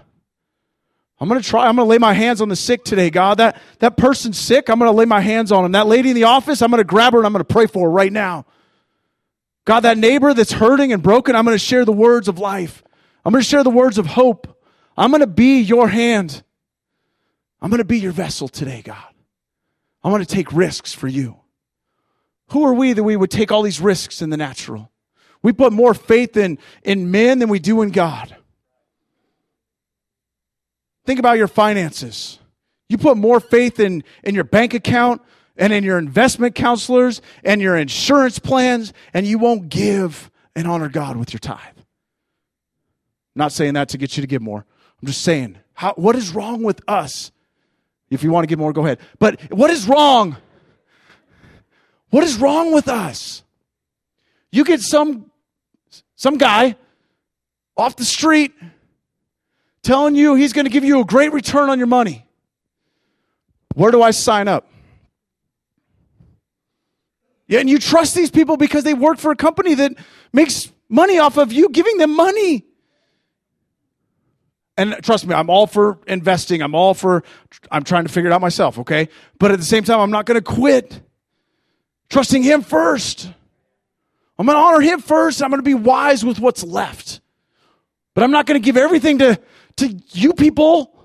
I'm 1.19 1.27
going 1.27 1.41
to 1.41 1.47
try. 1.47 1.67
I'm 1.67 1.75
going 1.75 1.85
to 1.85 1.89
lay 1.89 1.97
my 1.97 2.13
hands 2.13 2.39
on 2.39 2.47
the 2.47 2.55
sick 2.55 2.85
today, 2.85 3.09
God. 3.09 3.39
That, 3.39 3.61
that 3.79 3.97
person's 3.97 4.37
sick. 4.37 4.69
I'm 4.69 4.79
going 4.79 4.89
to 4.91 4.97
lay 4.97 5.05
my 5.05 5.19
hands 5.19 5.51
on 5.51 5.65
him. 5.65 5.73
That 5.73 5.87
lady 5.87 6.09
in 6.09 6.15
the 6.15 6.23
office, 6.23 6.61
I'm 6.61 6.71
going 6.71 6.79
to 6.79 6.85
grab 6.85 7.11
her 7.11 7.19
and 7.19 7.25
I'm 7.25 7.33
going 7.33 7.43
to 7.43 7.53
pray 7.53 7.67
for 7.67 7.87
her 7.87 7.91
right 7.91 8.11
now. 8.11 8.45
God, 9.69 9.81
that 9.81 9.99
neighbor 9.99 10.33
that's 10.33 10.51
hurting 10.51 10.93
and 10.93 11.03
broken, 11.03 11.35
I'm 11.35 11.45
going 11.45 11.53
to 11.53 11.63
share 11.63 11.85
the 11.85 11.91
words 11.91 12.27
of 12.27 12.39
life. 12.39 12.83
I'm 13.23 13.31
going 13.31 13.43
to 13.43 13.47
share 13.47 13.63
the 13.63 13.69
words 13.69 13.99
of 13.99 14.07
hope. 14.07 14.59
I'm 14.97 15.11
going 15.11 15.21
to 15.21 15.27
be 15.27 15.59
your 15.59 15.87
hand. 15.87 16.41
I'm 17.61 17.69
going 17.69 17.77
to 17.77 17.85
be 17.85 17.99
your 17.99 18.11
vessel 18.11 18.47
today, 18.47 18.81
God. 18.81 19.13
I 20.03 20.09
want 20.09 20.27
to 20.27 20.35
take 20.35 20.51
risks 20.53 20.91
for 20.91 21.07
you. 21.07 21.37
Who 22.47 22.65
are 22.65 22.73
we 22.73 22.93
that 22.93 23.03
we 23.03 23.15
would 23.15 23.29
take 23.29 23.51
all 23.51 23.61
these 23.61 23.79
risks 23.79 24.23
in 24.23 24.31
the 24.31 24.37
natural? 24.37 24.89
We 25.43 25.53
put 25.53 25.71
more 25.71 25.93
faith 25.93 26.35
in, 26.35 26.57
in 26.81 27.11
men 27.11 27.37
than 27.37 27.47
we 27.49 27.59
do 27.59 27.83
in 27.83 27.91
God. 27.91 28.35
Think 31.05 31.19
about 31.19 31.37
your 31.37 31.47
finances. 31.47 32.39
You 32.87 32.97
put 32.97 33.17
more 33.17 33.39
faith 33.39 33.79
in, 33.79 34.03
in 34.23 34.33
your 34.33 34.45
bank 34.45 34.73
account 34.73 35.21
and 35.59 35.71
in 35.71 35.83
your 35.83 35.99
investment 35.99 36.55
counselors 36.55 37.21
and 37.43 37.61
your 37.61 37.77
insurance 37.77 38.39
plans, 38.39 38.93
and 39.13 39.27
you 39.27 39.37
won't 39.37 39.69
give 39.69 40.31
and 40.55 40.67
honor 40.67 40.89
God 40.89 41.17
with 41.17 41.33
your 41.33 41.39
tithe. 41.39 41.59
I'm 41.59 41.83
not 43.35 43.51
saying 43.51 43.75
that 43.75 43.89
to 43.89 43.97
get 43.97 44.17
you 44.17 44.21
to 44.21 44.27
give 44.27 44.41
more. 44.41 44.65
I'm 45.01 45.07
just 45.07 45.21
saying, 45.21 45.57
how, 45.73 45.93
what 45.93 46.15
is 46.15 46.31
wrong 46.31 46.63
with 46.63 46.81
us? 46.87 47.31
If 48.09 48.23
you 48.23 48.31
want 48.31 48.43
to 48.43 48.47
give 48.47 48.57
more, 48.57 48.73
go 48.73 48.85
ahead. 48.85 48.99
But 49.19 49.39
what 49.51 49.69
is 49.69 49.87
wrong? 49.87 50.37
What 52.09 52.23
is 52.23 52.37
wrong 52.37 52.73
with 52.73 52.87
us? 52.87 53.43
You 54.51 54.63
get 54.63 54.81
some 54.81 55.29
some 56.15 56.37
guy 56.37 56.75
off 57.77 57.95
the 57.95 58.03
street 58.03 58.53
telling 59.83 60.15
you 60.15 60.35
he's 60.35 60.53
going 60.53 60.65
to 60.65 60.71
give 60.71 60.83
you 60.83 60.99
a 60.99 61.05
great 61.05 61.31
return 61.31 61.69
on 61.69 61.77
your 61.77 61.87
money. 61.87 62.25
Where 63.75 63.91
do 63.91 64.01
I 64.01 64.11
sign 64.11 64.47
up? 64.47 64.67
Yeah, 67.49 67.59
and 67.59 67.69
you 67.69 67.79
trust 67.79 68.13
these 68.13 68.29
people 68.29 68.57
because 68.57 68.83
they 68.83 68.93
work 68.93 69.17
for 69.17 69.31
a 69.31 69.35
company 69.35 69.73
that 69.73 69.93
makes 70.31 70.71
money 70.87 71.17
off 71.17 71.35
of 71.35 71.51
you 71.51 71.69
giving 71.69 71.97
them 71.97 72.15
money. 72.15 72.63
And 74.77 74.95
trust 75.01 75.25
me, 75.25 75.33
I'm 75.33 75.49
all 75.49 75.65
for 75.65 75.97
investing. 76.05 76.61
I'm 76.61 76.75
all 76.75 76.93
for, 76.93 77.23
I'm 77.71 77.83
trying 77.83 78.05
to 78.05 78.13
figure 78.13 78.29
it 78.29 78.33
out 78.33 78.39
myself, 78.39 78.77
okay? 78.77 79.09
But 79.39 79.51
at 79.51 79.57
the 79.57 79.65
same 79.65 79.83
time, 79.83 79.99
I'm 79.99 80.11
not 80.11 80.27
going 80.27 80.39
to 80.39 80.43
quit. 80.43 81.01
Trusting 82.09 82.43
Him 82.43 82.61
first. 82.61 83.27
I'm 84.37 84.45
going 84.45 84.55
to 84.55 84.63
honor 84.63 84.81
Him 84.81 85.01
first. 85.01 85.41
I'm 85.41 85.49
going 85.49 85.59
to 85.59 85.63
be 85.63 85.73
wise 85.73 86.23
with 86.23 86.39
what's 86.39 86.63
left. 86.63 87.19
But 88.13 88.23
I'm 88.23 88.31
not 88.31 88.45
going 88.45 88.61
to 88.61 88.65
give 88.65 88.77
everything 88.77 89.17
to, 89.17 89.39
to 89.77 89.99
you 90.11 90.33
people 90.33 91.03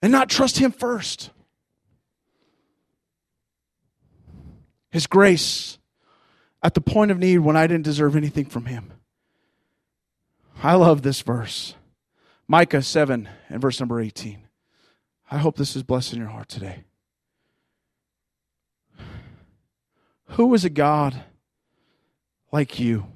and 0.00 0.10
not 0.10 0.30
trust 0.30 0.58
Him 0.58 0.72
first. 0.72 1.30
His 4.94 5.08
grace 5.08 5.76
at 6.62 6.74
the 6.74 6.80
point 6.80 7.10
of 7.10 7.18
need 7.18 7.38
when 7.38 7.56
I 7.56 7.66
didn't 7.66 7.82
deserve 7.82 8.14
anything 8.14 8.44
from 8.44 8.66
Him. 8.66 8.92
I 10.62 10.74
love 10.76 11.02
this 11.02 11.20
verse. 11.20 11.74
Micah 12.46 12.80
7 12.80 13.28
and 13.48 13.60
verse 13.60 13.80
number 13.80 14.00
18. 14.00 14.46
I 15.32 15.38
hope 15.38 15.56
this 15.56 15.74
is 15.74 15.82
blessing 15.82 16.20
your 16.20 16.28
heart 16.28 16.48
today. 16.48 16.84
Who 20.26 20.54
is 20.54 20.64
a 20.64 20.70
God 20.70 21.24
like 22.52 22.78
you? 22.78 23.08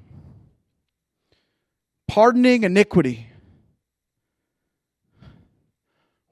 Pardoning 2.09 2.65
iniquity. 2.65 3.29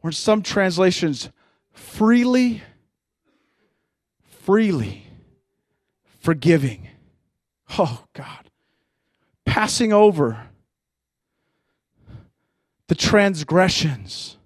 Or 0.02 0.10
in 0.10 0.12
some 0.12 0.42
translations, 0.42 1.30
freely, 1.72 2.62
freely 4.40 5.05
forgiving. 6.26 6.88
Oh, 7.78 8.04
God. 8.12 8.50
Passing 9.44 9.92
over. 9.92 10.48
the 12.88 12.94
transgressions 12.94 14.36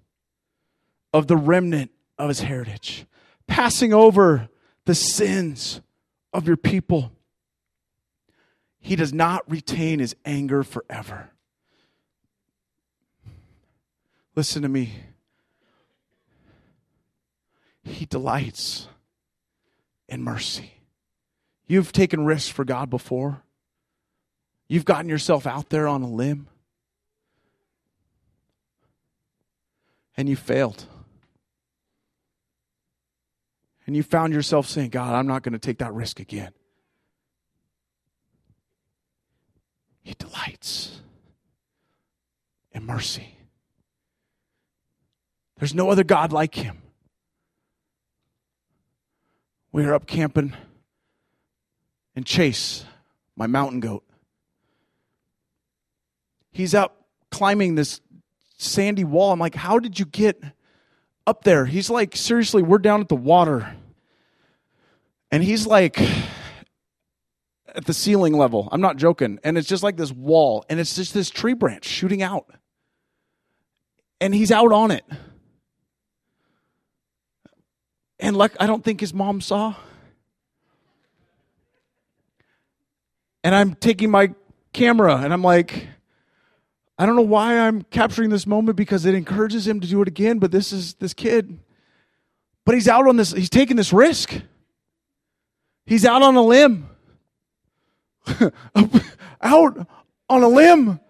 of 1.13 1.27
the 1.27 1.37
remnant 1.37 1.91
of 2.17 2.29
his 2.29 2.41
heritage, 2.41 3.05
passing 3.47 3.93
over 3.93 4.49
the 4.85 4.95
sins 4.95 5.81
of 6.33 6.47
your 6.47 6.57
people. 6.57 7.11
He 8.79 8.95
does 8.95 9.13
not 9.13 9.49
retain 9.49 9.99
his 9.99 10.15
anger 10.25 10.63
forever. 10.63 11.29
Listen 14.35 14.61
to 14.63 14.69
me. 14.69 14.93
He 17.83 18.05
delights 18.05 18.87
in 20.07 20.23
mercy. 20.23 20.80
You've 21.71 21.93
taken 21.93 22.25
risks 22.25 22.49
for 22.49 22.65
God 22.65 22.89
before. 22.89 23.43
You've 24.67 24.83
gotten 24.83 25.07
yourself 25.07 25.47
out 25.47 25.69
there 25.69 25.87
on 25.87 26.01
a 26.01 26.09
limb. 26.09 26.49
And 30.17 30.27
you 30.27 30.35
failed. 30.35 30.83
And 33.87 33.95
you 33.95 34.03
found 34.03 34.33
yourself 34.33 34.67
saying, 34.67 34.89
God, 34.89 35.15
I'm 35.15 35.27
not 35.27 35.43
going 35.43 35.53
to 35.53 35.59
take 35.59 35.77
that 35.77 35.93
risk 35.93 36.19
again. 36.19 36.51
He 40.01 40.13
delights 40.19 40.99
in 42.73 42.85
mercy. 42.85 43.37
There's 45.57 45.73
no 45.73 45.89
other 45.89 46.03
God 46.03 46.33
like 46.33 46.55
him. 46.55 46.81
We 49.71 49.85
were 49.85 49.93
up 49.93 50.05
camping 50.05 50.53
in 52.15 52.23
Chase, 52.23 52.85
my 53.35 53.47
mountain 53.47 53.79
goat. 53.79 54.03
He's 56.51 56.75
up 56.75 57.05
climbing 57.31 57.75
this 57.75 58.01
sandy 58.57 59.03
wall. 59.03 59.31
I'm 59.31 59.39
like, 59.39 59.55
how 59.55 59.79
did 59.79 59.97
you 59.99 60.05
get 60.05 60.43
up 61.25 61.43
there? 61.43 61.65
He's 61.65 61.89
like, 61.89 62.15
seriously, 62.15 62.61
we're 62.61 62.77
down 62.77 63.01
at 63.01 63.09
the 63.09 63.15
water. 63.15 63.75
And 65.31 65.43
he's 65.43 65.65
like 65.65 65.99
at 67.73 67.85
the 67.85 67.93
ceiling 67.93 68.33
level. 68.33 68.67
I'm 68.71 68.81
not 68.81 68.97
joking. 68.97 69.39
And 69.43 69.57
it's 69.57 69.67
just 69.67 69.83
like 69.83 69.95
this 69.95 70.11
wall, 70.11 70.65
and 70.69 70.79
it's 70.79 70.95
just 70.95 71.13
this 71.13 71.29
tree 71.29 71.53
branch 71.53 71.85
shooting 71.85 72.21
out. 72.21 72.53
And 74.19 74.35
he's 74.35 74.51
out 74.51 74.71
on 74.71 74.91
it. 74.91 75.05
And 78.19 78.35
like 78.35 78.51
I 78.59 78.67
don't 78.67 78.83
think 78.83 78.99
his 78.99 79.13
mom 79.13 79.41
saw. 79.41 79.75
And 83.51 83.57
I'm 83.57 83.75
taking 83.75 84.09
my 84.09 84.33
camera 84.71 85.17
and 85.17 85.33
I'm 85.33 85.41
like, 85.41 85.85
I 86.97 87.05
don't 87.05 87.17
know 87.17 87.21
why 87.21 87.59
I'm 87.59 87.81
capturing 87.81 88.29
this 88.29 88.47
moment 88.47 88.77
because 88.77 89.05
it 89.05 89.13
encourages 89.13 89.67
him 89.67 89.81
to 89.81 89.87
do 89.89 90.01
it 90.01 90.07
again, 90.07 90.39
but 90.39 90.51
this 90.51 90.71
is 90.71 90.93
this 90.93 91.13
kid. 91.13 91.59
But 92.65 92.75
he's 92.75 92.87
out 92.87 93.09
on 93.09 93.17
this, 93.17 93.33
he's 93.33 93.49
taking 93.49 93.75
this 93.75 93.91
risk. 93.91 94.41
He's 95.85 96.05
out 96.05 96.21
on 96.21 96.37
a 96.37 96.41
limb. 96.41 96.87
out 99.41 99.87
on 100.29 100.43
a 100.43 100.47
limb. 100.47 101.01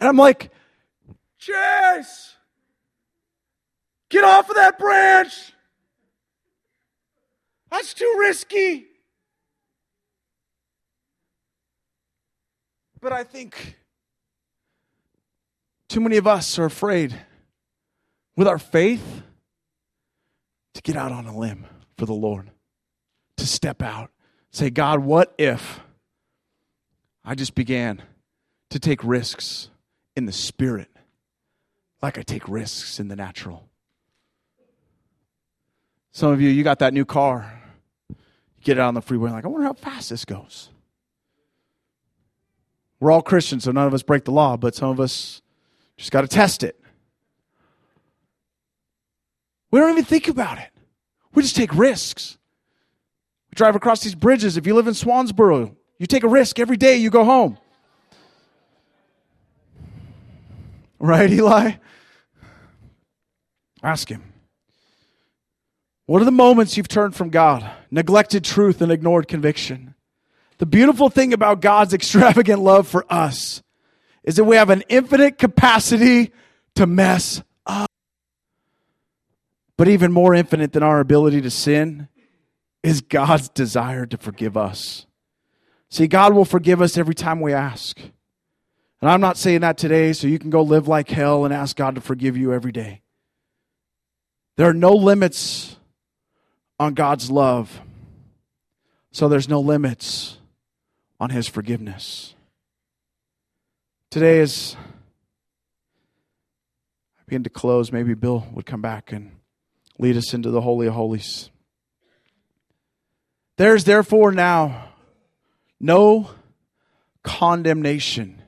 And 0.00 0.08
I'm 0.08 0.16
like, 0.16 0.50
Chase, 1.38 2.34
get 4.08 4.24
off 4.24 4.50
of 4.50 4.56
that 4.56 4.76
branch. 4.76 5.52
That's 7.70 7.94
too 7.94 8.16
risky. 8.18 8.89
But 13.00 13.12
I 13.12 13.24
think 13.24 13.76
too 15.88 16.00
many 16.00 16.16
of 16.16 16.26
us 16.26 16.58
are 16.58 16.64
afraid 16.64 17.14
with 18.36 18.46
our 18.46 18.58
faith 18.58 19.22
to 20.74 20.82
get 20.82 20.96
out 20.96 21.12
on 21.12 21.26
a 21.26 21.36
limb 21.36 21.66
for 21.98 22.06
the 22.06 22.14
Lord, 22.14 22.50
to 23.36 23.46
step 23.46 23.82
out. 23.82 24.10
Say, 24.50 24.70
God, 24.70 25.00
what 25.00 25.34
if 25.38 25.80
I 27.24 27.34
just 27.34 27.54
began 27.54 28.02
to 28.70 28.78
take 28.78 29.04
risks 29.04 29.68
in 30.16 30.26
the 30.26 30.32
spirit 30.32 30.88
like 32.02 32.18
I 32.18 32.22
take 32.22 32.48
risks 32.48 32.98
in 32.98 33.08
the 33.08 33.16
natural? 33.16 33.68
Some 36.12 36.32
of 36.32 36.40
you, 36.40 36.48
you 36.48 36.64
got 36.64 36.78
that 36.80 36.94
new 36.94 37.04
car. 37.04 37.60
You 38.08 38.16
get 38.64 38.78
it 38.78 38.80
on 38.80 38.94
the 38.94 39.02
freeway, 39.02 39.30
like, 39.30 39.44
I 39.44 39.48
wonder 39.48 39.66
how 39.66 39.74
fast 39.74 40.10
this 40.10 40.24
goes. 40.24 40.69
We're 43.00 43.10
all 43.10 43.22
Christians, 43.22 43.64
so 43.64 43.72
none 43.72 43.86
of 43.86 43.94
us 43.94 44.02
break 44.02 44.24
the 44.24 44.30
law, 44.30 44.56
but 44.56 44.74
some 44.74 44.90
of 44.90 45.00
us 45.00 45.40
just 45.96 46.12
got 46.12 46.20
to 46.20 46.28
test 46.28 46.62
it. 46.62 46.78
We 49.70 49.80
don't 49.80 49.90
even 49.90 50.04
think 50.04 50.28
about 50.28 50.58
it. 50.58 50.68
We 51.32 51.42
just 51.42 51.56
take 51.56 51.74
risks. 51.74 52.36
We 53.50 53.54
drive 53.54 53.74
across 53.74 54.02
these 54.02 54.14
bridges. 54.14 54.56
If 54.56 54.66
you 54.66 54.74
live 54.74 54.86
in 54.86 54.94
Swansboro, 54.94 55.74
you 55.98 56.06
take 56.06 56.24
a 56.24 56.28
risk 56.28 56.58
every 56.58 56.76
day 56.76 56.96
you 56.96 57.10
go 57.10 57.24
home. 57.24 57.58
Right, 60.98 61.30
Eli? 61.30 61.72
Ask 63.82 64.10
him. 64.10 64.22
What 66.04 66.20
are 66.20 66.26
the 66.26 66.32
moments 66.32 66.76
you've 66.76 66.88
turned 66.88 67.14
from 67.14 67.30
God, 67.30 67.70
neglected 67.90 68.44
truth, 68.44 68.82
and 68.82 68.92
ignored 68.92 69.28
conviction? 69.28 69.94
The 70.60 70.66
beautiful 70.66 71.08
thing 71.08 71.32
about 71.32 71.62
God's 71.62 71.94
extravagant 71.94 72.60
love 72.60 72.86
for 72.86 73.06
us 73.08 73.62
is 74.22 74.36
that 74.36 74.44
we 74.44 74.56
have 74.56 74.68
an 74.68 74.84
infinite 74.90 75.38
capacity 75.38 76.32
to 76.74 76.86
mess 76.86 77.42
up. 77.64 77.90
But 79.78 79.88
even 79.88 80.12
more 80.12 80.34
infinite 80.34 80.74
than 80.74 80.82
our 80.82 81.00
ability 81.00 81.40
to 81.40 81.50
sin 81.50 82.08
is 82.82 83.00
God's 83.00 83.48
desire 83.48 84.04
to 84.04 84.18
forgive 84.18 84.54
us. 84.54 85.06
See, 85.88 86.06
God 86.06 86.34
will 86.34 86.44
forgive 86.44 86.82
us 86.82 86.98
every 86.98 87.14
time 87.14 87.40
we 87.40 87.54
ask. 87.54 87.98
And 89.00 89.10
I'm 89.10 89.22
not 89.22 89.38
saying 89.38 89.62
that 89.62 89.78
today 89.78 90.12
so 90.12 90.26
you 90.26 90.38
can 90.38 90.50
go 90.50 90.60
live 90.60 90.86
like 90.86 91.08
hell 91.08 91.46
and 91.46 91.54
ask 91.54 91.74
God 91.74 91.94
to 91.94 92.02
forgive 92.02 92.36
you 92.36 92.52
every 92.52 92.70
day. 92.70 93.00
There 94.58 94.68
are 94.68 94.74
no 94.74 94.92
limits 94.92 95.78
on 96.78 96.92
God's 96.92 97.30
love, 97.30 97.80
so 99.10 99.26
there's 99.26 99.48
no 99.48 99.60
limits 99.60 100.36
on 101.20 101.30
his 101.30 101.46
forgiveness. 101.46 102.34
Today, 104.08 104.40
as 104.40 104.74
I 107.18 107.22
begin 107.26 107.44
to 107.44 107.50
close, 107.50 107.92
maybe 107.92 108.14
Bill 108.14 108.46
would 108.52 108.66
come 108.66 108.80
back 108.80 109.12
and 109.12 109.30
lead 109.98 110.16
us 110.16 110.32
into 110.32 110.50
the 110.50 110.62
Holy 110.62 110.86
of 110.86 110.94
Holies. 110.94 111.50
There's 113.58 113.84
therefore 113.84 114.32
now 114.32 114.88
no 115.78 116.30
condemnation 117.22 118.40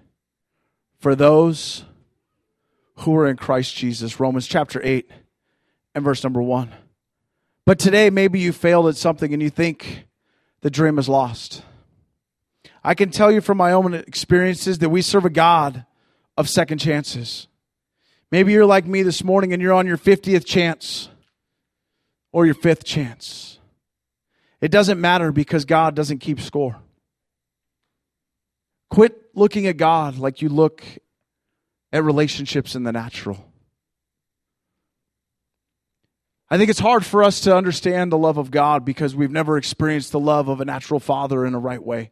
for 0.99 1.15
those 1.15 1.85
who 3.01 3.15
are 3.17 3.29
in 3.29 3.37
Christ 3.37 3.77
Jesus. 3.77 4.19
Romans 4.19 4.47
chapter 4.47 4.81
8 4.83 5.11
and 5.95 6.03
verse 6.03 6.25
number 6.25 6.41
1. 6.41 6.73
But 7.67 7.79
today, 7.79 8.09
maybe 8.09 8.41
you 8.41 8.53
failed 8.53 8.89
at 8.89 8.97
something 8.97 9.33
and 9.33 9.43
you 9.43 9.51
think 9.51 10.07
the 10.63 10.71
dream 10.71 10.99
is 10.99 11.09
lost. 11.09 11.63
I 12.85 12.95
can 12.95 13.11
tell 13.11 13.31
you 13.31 13.41
from 13.41 13.59
my 13.59 13.73
own 13.73 13.95
experiences 13.95 14.79
that 14.79 14.89
we 14.89 15.03
serve 15.03 15.25
a 15.25 15.31
God 15.31 15.87
of 16.37 16.49
second 16.49 16.79
chances. 16.79 17.47
Maybe 18.31 18.53
you're 18.53 18.67
like 18.67 18.87
me 18.87 19.03
this 19.03 19.23
morning 19.23 19.53
and 19.53 19.63
you're 19.63 19.73
on 19.73 19.87
your 19.87 19.99
50th 19.99 20.45
chance 20.45 21.09
or 22.33 22.47
your 22.47 22.55
fifth 22.55 22.85
chance. 22.85 23.59
It 24.61 24.71
doesn't 24.71 25.01
matter 25.01 25.33
because 25.33 25.65
God 25.65 25.95
doesn't 25.95 26.19
keep 26.19 26.41
score. 26.41 26.77
Quit 28.91 29.17
looking 29.35 29.67
at 29.67 29.77
God 29.77 30.19
like 30.19 30.43
you 30.43 30.49
look 30.49 30.83
at 31.93 32.05
relationships 32.05 32.75
in 32.75 32.85
the 32.85 32.93
natural. 32.93 33.53
I 36.49 36.59
think 36.59 36.69
it's 36.69 36.79
hard 36.79 37.05
for 37.05 37.25
us 37.25 37.41
to 37.41 37.57
understand 37.57 38.13
the 38.13 38.19
love 38.19 38.37
of 38.37 38.51
God 38.51 38.85
because 38.85 39.17
we've 39.17 39.31
never 39.31 39.57
experienced 39.57 40.13
the 40.13 40.21
love 40.21 40.49
of 40.49 40.61
a 40.61 40.65
natural 40.65 41.01
father 41.01 41.47
in 41.47 41.55
a 41.55 41.59
right 41.59 41.83
way. 41.83 42.11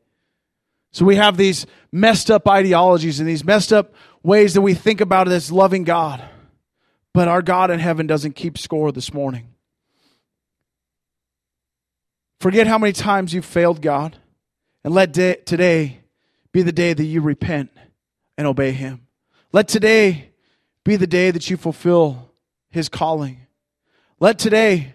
So 0.93 1.05
we 1.05 1.17
have 1.17 1.37
these 1.37 1.67
messed 1.93 2.31
up 2.31 2.49
ideologies 2.49 3.21
and 3.21 3.29
these 3.29 3.45
messed 3.45 3.73
up 3.73 3.95
ways 4.23 4.55
that 4.55 4.61
we 4.61 4.75
think 4.75 5.01
about 5.01 5.29
it 5.29 5.33
as 5.33 5.53
loving 5.53 5.85
God. 5.85 6.23
But 7.13 7.29
our 7.29 7.43
God 7.43 7.71
in 7.71 7.81
heaven 7.81 8.07
doesn't 8.07 8.35
keep 8.35 8.59
score 8.59 8.93
this 8.93 9.13
morning. 9.13 9.49
Forget 12.41 12.67
how 12.67 12.79
many 12.79 12.93
times 12.93 13.35
you've 13.35 13.45
failed 13.45 13.83
God 13.83 14.17
and 14.83 14.95
let 14.95 15.13
day, 15.13 15.37
today 15.45 16.01
be 16.53 16.63
the 16.63 16.73
day 16.73 16.93
that 16.93 17.05
you 17.05 17.21
repent 17.21 17.71
and 18.39 18.47
obey 18.47 18.73
Him. 18.73 19.07
Let 19.53 19.69
today 19.69 20.31
be 20.85 20.97
the 20.97 21.07
day 21.07 21.31
that 21.31 21.51
you 21.51 21.57
fulfill 21.57 22.31
His 22.71 22.89
calling. 22.89 23.47
Let 24.19 24.39
today 24.39 24.95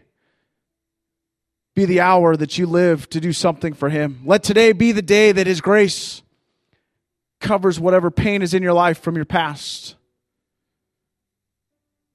be 1.75 1.83
the 1.83 1.99
hour 1.99 2.37
that 2.37 2.57
you 2.57 2.65
live 2.65 3.07
to 3.09 3.19
do 3.19 3.33
something 3.33 3.73
for 3.73 3.89
Him. 3.89 4.21
Let 4.25 4.43
today 4.43 4.71
be 4.71 4.93
the 4.93 5.01
day 5.01 5.33
that 5.33 5.45
His 5.45 5.59
grace 5.59 6.23
covers 7.41 7.79
whatever 7.79 8.09
pain 8.09 8.41
is 8.41 8.53
in 8.53 8.63
your 8.63 8.73
life 8.73 8.99
from 9.01 9.17
your 9.17 9.25
past. 9.25 9.95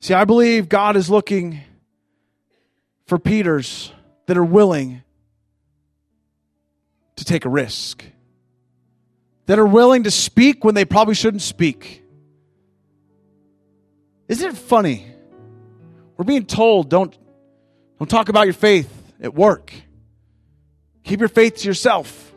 See, 0.00 0.14
I 0.14 0.24
believe 0.24 0.70
God 0.70 0.96
is 0.96 1.10
looking 1.10 1.60
for 3.06 3.18
Peters 3.18 3.92
that 4.26 4.38
are 4.38 4.44
willing 4.44 5.02
to 7.16 7.24
take 7.24 7.44
a 7.44 7.50
risk, 7.50 8.02
that 9.44 9.58
are 9.58 9.66
willing 9.66 10.04
to 10.04 10.10
speak 10.10 10.64
when 10.64 10.74
they 10.74 10.86
probably 10.86 11.14
shouldn't 11.14 11.42
speak. 11.42 12.02
Isn't 14.26 14.52
it 14.52 14.56
funny? 14.56 15.06
We're 16.16 16.24
being 16.24 16.46
told 16.46 16.88
don't, 16.88 17.14
don't 17.98 18.08
talk 18.08 18.30
about 18.30 18.46
your 18.46 18.54
faith 18.54 18.99
at 19.20 19.34
work. 19.34 19.72
Keep 21.04 21.20
your 21.20 21.28
faith 21.28 21.56
to 21.56 21.68
yourself. 21.68 22.32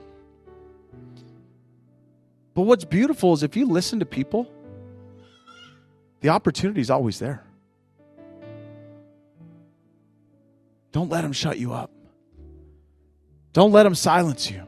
But 2.53 2.63
what's 2.63 2.85
beautiful 2.85 3.33
is 3.33 3.43
if 3.43 3.55
you 3.55 3.65
listen 3.65 3.99
to 3.99 4.05
people, 4.05 4.49
the 6.21 6.29
opportunity 6.29 6.81
is 6.81 6.89
always 6.89 7.19
there. 7.19 7.43
Don't 10.91 11.09
let 11.09 11.21
them 11.21 11.33
shut 11.33 11.57
you 11.57 11.73
up. 11.73 11.89
Don't 13.51 13.71
let 13.71 13.83
them 13.83 13.95
silence 13.95 14.49
you. 14.49 14.63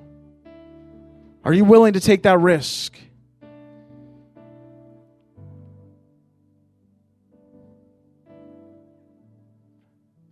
Are 1.44 1.54
you 1.54 1.64
willing 1.64 1.94
to 1.94 2.00
take 2.00 2.24
that 2.24 2.40
risk? 2.40 2.98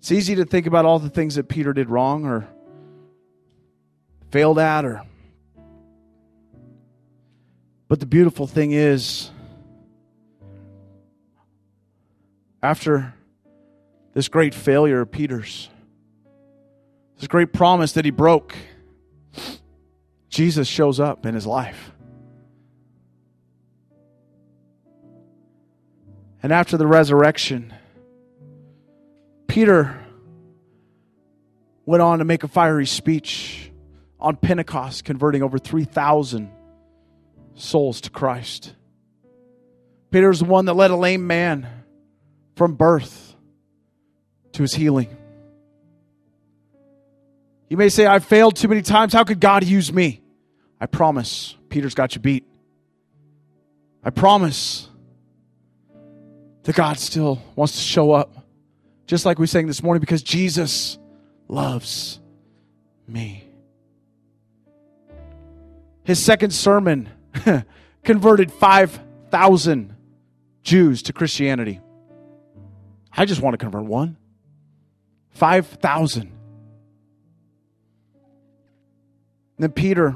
It's 0.03 0.11
easy 0.11 0.35
to 0.35 0.43
think 0.43 0.67
about 0.67 0.83
all 0.83 0.99
the 0.99 1.09
things 1.09 1.35
that 1.35 1.47
Peter 1.47 1.71
did 1.71 1.89
wrong 1.89 2.25
or 2.25 2.45
failed 4.31 4.59
at 4.59 4.83
or 4.83 5.01
but 7.87 8.01
the 8.01 8.05
beautiful 8.05 8.45
thing 8.45 8.73
is 8.73 9.31
after 12.61 13.13
this 14.13 14.27
great 14.27 14.53
failure 14.53 14.99
of 14.99 15.09
Peter's 15.09 15.69
this 17.17 17.29
great 17.29 17.53
promise 17.53 17.93
that 17.93 18.03
he 18.03 18.11
broke 18.11 18.57
Jesus 20.27 20.67
shows 20.67 20.99
up 20.99 21.25
in 21.25 21.33
his 21.33 21.47
life. 21.47 21.93
And 26.41 26.51
after 26.51 26.75
the 26.75 26.87
resurrection 26.87 27.73
Peter 29.53 29.95
went 31.85 32.01
on 32.01 32.17
to 32.17 32.25
make 32.25 32.43
a 32.43 32.47
fiery 32.47 32.87
speech 32.87 33.71
on 34.19 34.35
Pentecost, 34.35 35.05
converting 35.05 35.43
over 35.43 35.59
3,000 35.59 36.49
souls 37.53 38.01
to 38.01 38.09
Christ. 38.09 38.73
Peter's 40.09 40.39
the 40.39 40.45
one 40.45 40.65
that 40.65 40.73
led 40.73 40.89
a 40.89 40.95
lame 40.95 41.27
man 41.27 41.67
from 42.55 42.73
birth 42.73 43.35
to 44.53 44.63
his 44.63 44.73
healing. 44.73 45.15
You 47.69 47.77
may 47.77 47.89
say, 47.89 48.07
I've 48.07 48.25
failed 48.25 48.55
too 48.55 48.69
many 48.69 48.81
times. 48.81 49.13
How 49.13 49.23
could 49.23 49.39
God 49.39 49.63
use 49.63 49.93
me? 49.93 50.23
I 50.81 50.87
promise, 50.87 51.55
Peter's 51.69 51.93
got 51.93 52.15
you 52.15 52.21
beat. 52.21 52.47
I 54.03 54.09
promise 54.09 54.89
that 56.63 56.75
God 56.75 56.97
still 56.97 57.39
wants 57.55 57.73
to 57.73 57.81
show 57.81 58.13
up, 58.13 58.42
just 59.05 59.25
like 59.25 59.39
we 59.39 59.47
sang 59.47 59.67
this 59.67 59.83
morning, 59.83 59.99
because 59.99 60.23
Jesus 60.23 60.97
loves 61.47 62.19
me. 63.07 63.43
His 66.03 66.23
second 66.23 66.51
sermon 66.51 67.09
converted 68.03 68.51
5,000 68.51 69.95
Jews 70.63 71.03
to 71.03 71.13
Christianity. 71.13 71.79
I 73.15 73.25
just 73.25 73.41
want 73.41 73.53
to 73.53 73.57
convert 73.57 73.85
one. 73.85 74.17
5,000. 75.31 76.31
then 79.59 79.71
Peter, 79.71 80.15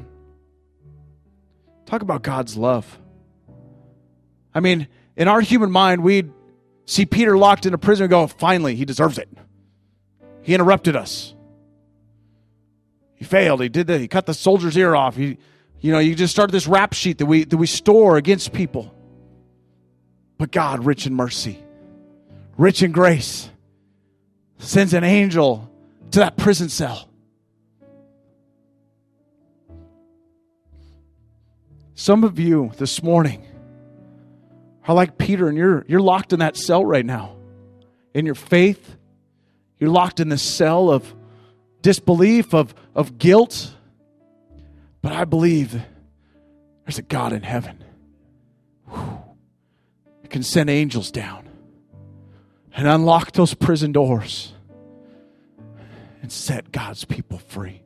talk 1.86 2.02
about 2.02 2.22
God's 2.22 2.58
love. 2.58 3.00
I 4.54 4.60
mean, 4.60 4.88
in 5.16 5.28
our 5.28 5.40
human 5.40 5.72
mind, 5.72 6.04
we'd 6.04 6.32
see 6.88 7.06
Peter 7.06 7.38
locked 7.38 7.68
in 7.68 7.76
a 7.76 7.78
prison 7.78 8.06
and 8.06 8.10
go, 8.10 8.26
finally, 8.26 8.76
he 8.76 8.86
deserves 8.86 9.20
it. 9.20 9.30
He 10.42 10.56
interrupted 10.56 10.96
us. 10.96 11.36
He 13.14 13.26
failed. 13.26 13.62
He 13.62 13.70
did 13.70 13.88
that. 13.88 14.00
He 14.00 14.08
cut 14.08 14.26
the 14.26 14.34
soldier's 14.34 14.78
ear 14.78 14.96
off. 14.96 15.16
He, 15.16 15.38
you 15.80 15.92
know, 15.92 16.00
you 16.00 16.16
just 16.16 16.34
started 16.34 16.54
this 16.54 16.68
rap 16.68 16.94
sheet 16.94 17.20
that 17.20 17.26
we 17.26 17.44
that 17.44 17.58
we 17.58 17.68
store 17.68 18.18
against 18.18 18.54
people. 18.54 18.94
But 20.38 20.52
God, 20.52 20.86
rich 20.86 21.06
in 21.06 21.14
mercy, 21.14 21.60
rich 22.58 22.84
in 22.84 22.92
grace, 22.92 23.50
sends 24.60 24.94
an 24.94 25.04
angel 25.04 25.70
to 26.12 26.20
that 26.20 26.38
prison 26.38 26.70
cell. 26.70 27.10
Some 31.96 32.24
of 32.24 32.38
you 32.38 32.72
this 32.78 33.02
morning 33.02 33.47
are 34.88 34.96
like 34.96 35.18
Peter, 35.18 35.48
and 35.48 35.58
you're 35.58 35.86
you're 35.88 36.02
locked 36.02 36.34
in 36.34 36.40
that 36.40 36.58
cell 36.58 36.84
right 36.86 37.06
now. 37.06 37.36
In 38.14 38.26
your 38.26 38.36
faith, 38.36 38.98
you're 39.80 39.90
locked 39.90 40.20
in 40.20 40.30
this 40.30 40.42
cell 40.42 40.90
of 40.90 41.14
disbelief, 41.82 42.54
of, 42.54 42.74
of 42.96 43.18
guilt. 43.18 43.74
But 45.02 45.12
I 45.12 45.26
believe 45.26 45.80
there's 46.86 46.98
a 46.98 47.04
God 47.04 47.34
in 47.34 47.44
heaven 47.44 47.84
who 48.88 50.28
can 50.30 50.44
send 50.44 50.70
angels 50.70 51.12
down 51.12 51.48
and 52.74 52.88
unlock 52.88 53.34
those 53.34 53.54
prison 53.54 53.92
doors 53.92 54.54
and 56.22 56.32
set 56.32 56.72
God's 56.72 57.06
people 57.06 57.38
free. 57.38 57.84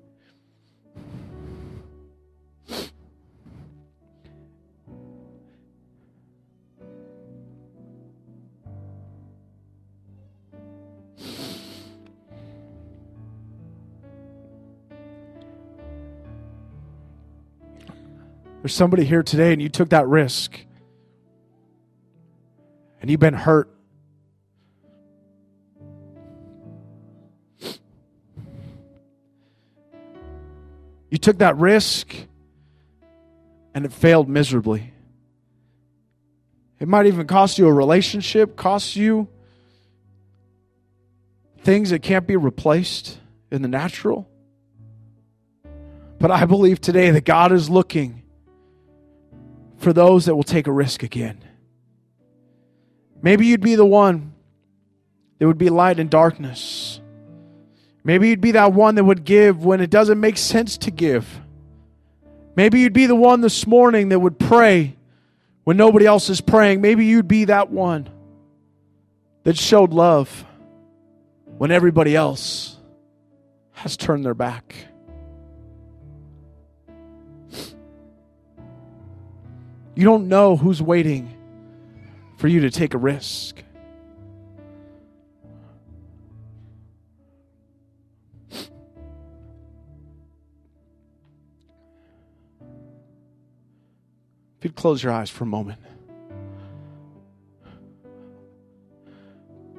There's 18.62 18.76
somebody 18.76 19.06
here 19.06 19.24
today 19.24 19.54
and 19.54 19.62
you 19.62 19.70
took 19.70 19.90
that 19.90 20.08
risk 20.08 20.60
and 23.02 23.10
you've 23.10 23.20
been 23.20 23.34
hurt. 23.34 23.74
You 31.10 31.18
took 31.18 31.40
that 31.40 31.58
risk 31.58 32.16
and 33.74 33.84
it 33.84 33.92
failed 33.92 34.30
miserably. 34.30 34.94
It 36.80 36.88
might 36.88 37.08
even 37.08 37.26
cost 37.26 37.58
you 37.58 37.68
a 37.68 37.74
relationship, 37.74 38.56
cost 38.56 38.96
you 38.96 39.28
things 41.64 41.90
that 41.90 42.04
can't 42.04 42.28
be 42.28 42.36
replaced 42.36 43.18
in 43.50 43.64
the 43.64 43.68
natural. 43.68 44.30
But 46.20 46.30
I 46.30 46.46
believe 46.46 46.80
today 46.80 47.10
that 47.10 47.26
God 47.26 47.52
is 47.52 47.68
looking 47.68 48.21
for 49.82 49.94
those 49.94 50.26
that 50.26 50.36
will 50.36 50.44
take 50.44 50.68
a 50.68 50.72
risk 50.72 51.02
again. 51.02 51.40
Maybe 53.22 53.48
you'd 53.48 53.62
be 53.62 53.76
the 53.76 53.86
one 53.86 54.34
that 55.40 55.48
would 55.48 55.58
be 55.58 55.70
light 55.70 56.00
in 56.00 56.08
darkness. 56.08 57.02
Maybe 58.04 58.30
you'd 58.30 58.42
be 58.42 58.52
that 58.52 58.74
one 58.74 58.96
that 58.96 59.04
would 59.04 59.26
give 59.26 59.66
when 59.66 59.82
it 59.82 59.90
doesn't 59.90 60.20
make 60.20 60.38
sense 60.38 60.78
to 60.80 60.92
give. 60.92 61.40
Maybe 62.56 62.80
you'd 62.80 62.94
be 62.94 63.08
the 63.08 63.16
one 63.16 63.42
this 63.42 63.66
morning 63.66 64.10
that 64.10 64.20
would 64.20 64.38
pray 64.38 64.96
when 65.64 65.78
nobody 65.78 66.06
else 66.06 66.30
is 66.30 66.42
praying. 66.42 66.82
Maybe 66.82 67.06
you'd 67.06 67.28
be 67.28 67.46
that 67.46 67.72
one 67.72 68.08
that 69.44 69.58
showed 69.58 69.94
love 69.94 70.46
when 71.58 71.72
everybody 71.72 72.16
else 72.16 72.78
has 73.72 73.98
turned 73.98 74.24
their 74.26 74.36
back. 74.36 74.76
You 79.96 80.06
don't 80.06 80.30
know 80.30 80.56
who's 80.56 80.82
waiting 80.82 81.38
for 82.38 82.48
you 82.48 82.62
to 82.62 82.72
take 82.72 82.94
a 82.94 82.98
risk. 82.98 83.62
If 94.58 94.66
you'd 94.66 94.76
close 94.76 95.04
your 95.04 95.12
eyes 95.12 95.30
for 95.30 95.44
a 95.44 95.48
moment. 95.48 95.80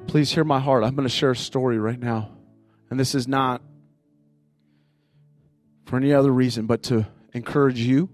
Please 0.07 0.31
hear 0.31 0.43
my 0.43 0.59
heart. 0.59 0.83
I'm 0.83 0.93
going 0.93 1.07
to 1.07 1.13
share 1.13 1.31
a 1.31 1.35
story 1.35 1.79
right 1.79 1.99
now. 1.99 2.29
And 2.89 2.99
this 2.99 3.15
is 3.15 3.27
not 3.27 3.61
for 5.85 5.97
any 5.97 6.13
other 6.13 6.31
reason 6.31 6.67
but 6.67 6.83
to 6.83 7.07
encourage 7.33 7.79
you 7.79 8.09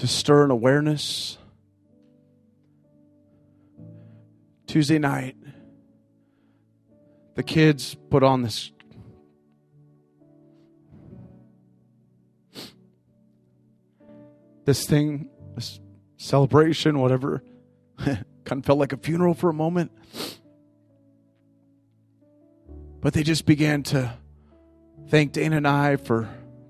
to 0.00 0.06
stir 0.06 0.44
an 0.44 0.50
awareness 0.50 1.36
Tuesday 4.66 4.98
night, 4.98 5.36
the 7.34 7.42
kids 7.42 7.96
put 8.08 8.22
on 8.22 8.40
this 8.40 8.72
this 14.64 14.86
thing, 14.86 15.28
this 15.54 15.78
celebration, 16.16 16.98
whatever. 16.98 17.42
kind 17.98 18.24
of 18.48 18.64
felt 18.64 18.78
like 18.78 18.94
a 18.94 18.96
funeral 18.96 19.34
for 19.34 19.50
a 19.50 19.54
moment. 19.54 19.92
But 23.02 23.12
they 23.12 23.22
just 23.22 23.44
began 23.44 23.82
to 23.84 24.14
thank 25.08 25.32
Dana 25.32 25.58
and 25.58 25.68
I 25.68 25.96
for 25.96 26.26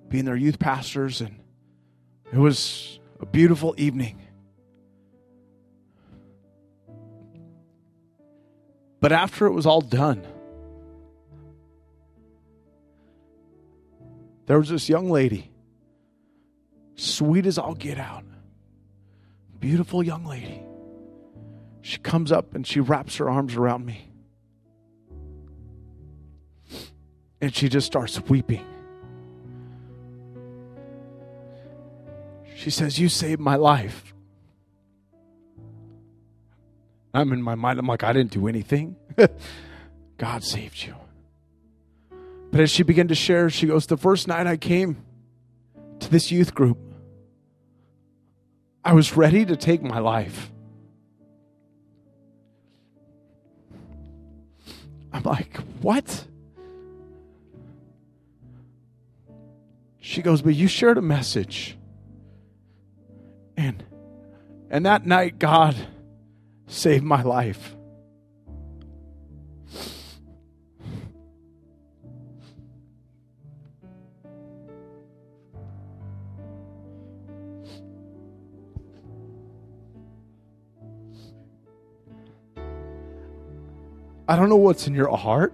being 0.08 0.24
their 0.24 0.34
youth 0.34 0.58
pastors, 0.58 1.20
and 1.20 1.36
it 2.32 2.38
was 2.38 2.99
a 3.20 3.26
beautiful 3.26 3.74
evening. 3.76 4.20
But 9.00 9.12
after 9.12 9.46
it 9.46 9.52
was 9.52 9.66
all 9.66 9.80
done, 9.80 10.26
there 14.46 14.58
was 14.58 14.68
this 14.68 14.88
young 14.88 15.10
lady, 15.10 15.50
sweet 16.96 17.46
as 17.46 17.56
all 17.56 17.74
get 17.74 17.98
out, 17.98 18.24
beautiful 19.58 20.02
young 20.02 20.24
lady. 20.24 20.62
She 21.82 21.98
comes 21.98 22.30
up 22.30 22.54
and 22.54 22.66
she 22.66 22.80
wraps 22.80 23.16
her 23.16 23.30
arms 23.30 23.54
around 23.54 23.86
me. 23.86 24.12
And 27.40 27.54
she 27.54 27.70
just 27.70 27.86
starts 27.86 28.20
weeping. 28.28 28.66
She 32.60 32.68
says, 32.68 32.98
You 32.98 33.08
saved 33.08 33.40
my 33.40 33.56
life. 33.56 34.12
I'm 37.14 37.32
in 37.32 37.40
my 37.40 37.54
mind, 37.54 37.78
I'm 37.78 37.86
like, 37.86 38.04
I 38.04 38.12
didn't 38.12 38.32
do 38.32 38.48
anything. 38.48 38.96
God 40.18 40.44
saved 40.44 40.84
you. 40.84 40.94
But 42.50 42.60
as 42.60 42.70
she 42.70 42.82
began 42.82 43.08
to 43.08 43.14
share, 43.14 43.48
she 43.48 43.66
goes, 43.66 43.86
The 43.86 43.96
first 43.96 44.28
night 44.28 44.46
I 44.46 44.58
came 44.58 45.02
to 46.00 46.10
this 46.10 46.30
youth 46.30 46.54
group, 46.54 46.76
I 48.84 48.92
was 48.92 49.16
ready 49.16 49.46
to 49.46 49.56
take 49.56 49.80
my 49.80 49.98
life. 49.98 50.52
I'm 55.14 55.22
like, 55.22 55.56
What? 55.80 56.26
She 59.98 60.20
goes, 60.20 60.42
But 60.42 60.54
you 60.54 60.68
shared 60.68 60.98
a 60.98 61.02
message. 61.02 61.78
And 64.70 64.86
that 64.86 65.04
night 65.04 65.38
God 65.38 65.76
saved 66.66 67.04
my 67.04 67.22
life. 67.22 67.76
I 84.26 84.36
don't 84.36 84.48
know 84.48 84.56
what's 84.56 84.86
in 84.86 84.94
your 84.94 85.14
heart. 85.16 85.52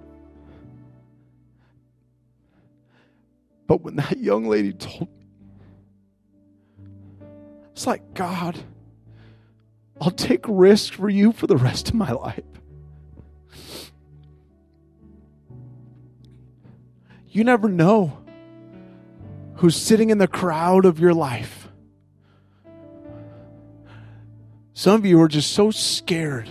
But 3.67 3.81
when 3.81 3.97
that 3.97 4.19
young 4.19 4.47
lady 4.47 4.75
told 4.75 5.09
me, 5.19 5.26
it's 7.77 7.87
like, 7.87 8.15
God, 8.15 8.59
I'll 10.01 10.11
take 10.11 10.47
risks 10.49 10.89
for 10.89 11.11
you 11.11 11.31
for 11.31 11.47
the 11.47 11.59
rest 11.59 11.91
of 11.91 11.95
my 11.95 12.11
life. 12.11 12.41
You 17.29 17.45
never 17.45 17.69
know 17.69 18.17
who's 19.57 19.77
sitting 19.77 20.09
in 20.09 20.17
the 20.17 20.27
crowd 20.27 20.87
of 20.87 20.99
your 20.99 21.13
life. 21.13 21.69
Some 24.73 24.95
of 24.95 25.05
you 25.05 25.21
are 25.21 25.29
just 25.29 25.53
so 25.53 25.71
scared 25.71 26.49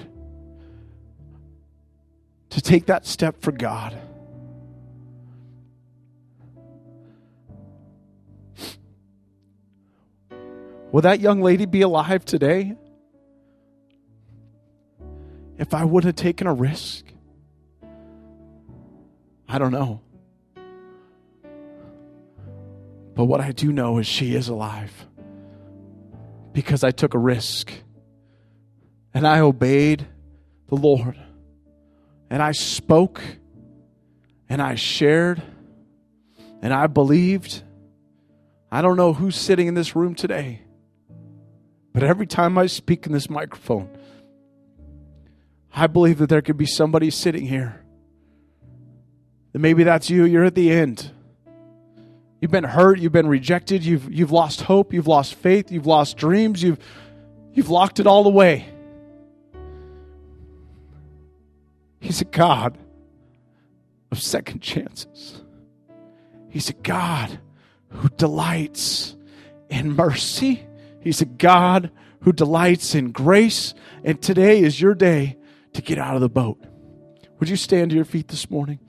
to 2.52 2.62
take 2.62 2.86
that 2.86 3.08
step 3.08 3.42
for 3.42 3.52
God. 3.52 3.98
Will 10.92 11.02
that 11.02 11.20
young 11.20 11.42
lady 11.42 11.66
be 11.66 11.82
alive 11.82 12.24
today? 12.26 12.76
If 15.58 15.74
I 15.74 15.84
would 15.84 16.04
have 16.04 16.16
taken 16.16 16.48
a 16.48 16.54
risk? 16.54 17.06
I 19.48 19.58
don't 19.58 19.72
know. 19.72 20.02
But 23.16 23.26
what 23.26 23.40
I 23.40 23.52
do 23.52 23.72
know 23.72 23.98
is 23.98 24.08
she 24.08 24.36
is 24.36 24.50
alive 24.50 24.92
because 26.52 26.84
I 26.84 26.92
took 26.92 27.14
a 27.14 27.20
risk 27.20 27.72
and 29.14 29.26
I 29.26 29.40
obeyed 29.40 30.06
the 30.68 30.76
Lord 30.76 31.18
and 32.30 32.44
I 32.44 32.52
spoke 32.52 33.22
and 34.50 34.62
I 34.62 34.76
shared 34.76 35.42
and 36.62 36.74
I 36.74 36.88
believed. 36.88 37.64
I 38.72 38.82
don't 38.82 38.98
know 38.98 39.14
who's 39.14 39.38
sitting 39.38 39.68
in 39.68 39.74
this 39.74 39.96
room 39.96 40.16
today. 40.16 40.65
But 41.96 42.04
every 42.04 42.28
time 42.28 42.58
I 42.58 42.66
speak 42.66 43.06
in 43.06 43.14
this 43.14 43.30
microphone, 43.30 43.90
I 45.74 45.88
believe 45.88 46.18
that 46.18 46.28
there 46.28 46.42
could 46.42 46.58
be 46.58 46.66
somebody 46.66 47.10
sitting 47.10 47.46
here. 47.46 47.82
And 49.54 49.62
maybe 49.62 49.86
that's 49.86 50.10
you. 50.10 50.26
You're 50.26 50.44
at 50.44 50.56
the 50.56 50.74
end. 50.74 51.10
You've 52.42 52.52
been 52.52 52.66
hurt, 52.66 53.00
you've 53.00 53.14
been 53.14 53.30
rejected, 53.30 53.86
you've 53.86 54.12
you've 54.12 54.34
lost 54.34 54.64
hope, 54.64 54.94
you've 54.94 55.08
lost 55.08 55.36
faith, 55.36 55.72
you've 55.72 55.86
lost 55.86 56.18
dreams, 56.18 56.62
you've 56.62 56.80
you've 57.54 57.70
locked 57.70 58.02
it 58.02 58.08
all 58.08 58.28
away. 58.28 58.68
He's 62.02 62.20
a 62.20 62.26
God 62.26 62.78
of 64.12 64.22
second 64.22 64.62
chances. 64.62 65.42
He's 66.50 66.70
a 66.70 66.74
God 66.74 67.40
who 67.88 68.10
delights 68.10 69.16
in 69.70 69.96
mercy 69.96 70.66
He's 71.06 71.22
a 71.22 71.26
God 71.26 71.92
who 72.22 72.34
delights 72.34 72.96
in 72.96 73.12
grace. 73.12 73.76
And 74.04 74.20
today 74.20 74.62
is 74.62 74.82
your 74.82 74.96
day 74.96 75.38
to 75.74 75.82
get 75.84 76.00
out 76.00 76.16
of 76.16 76.22
the 76.22 76.30
boat. 76.30 76.60
Would 77.40 77.48
you 77.48 77.56
stand 77.56 77.92
to 77.92 77.96
your 77.96 78.06
feet 78.06 78.28
this 78.28 78.50
morning? 78.50 78.80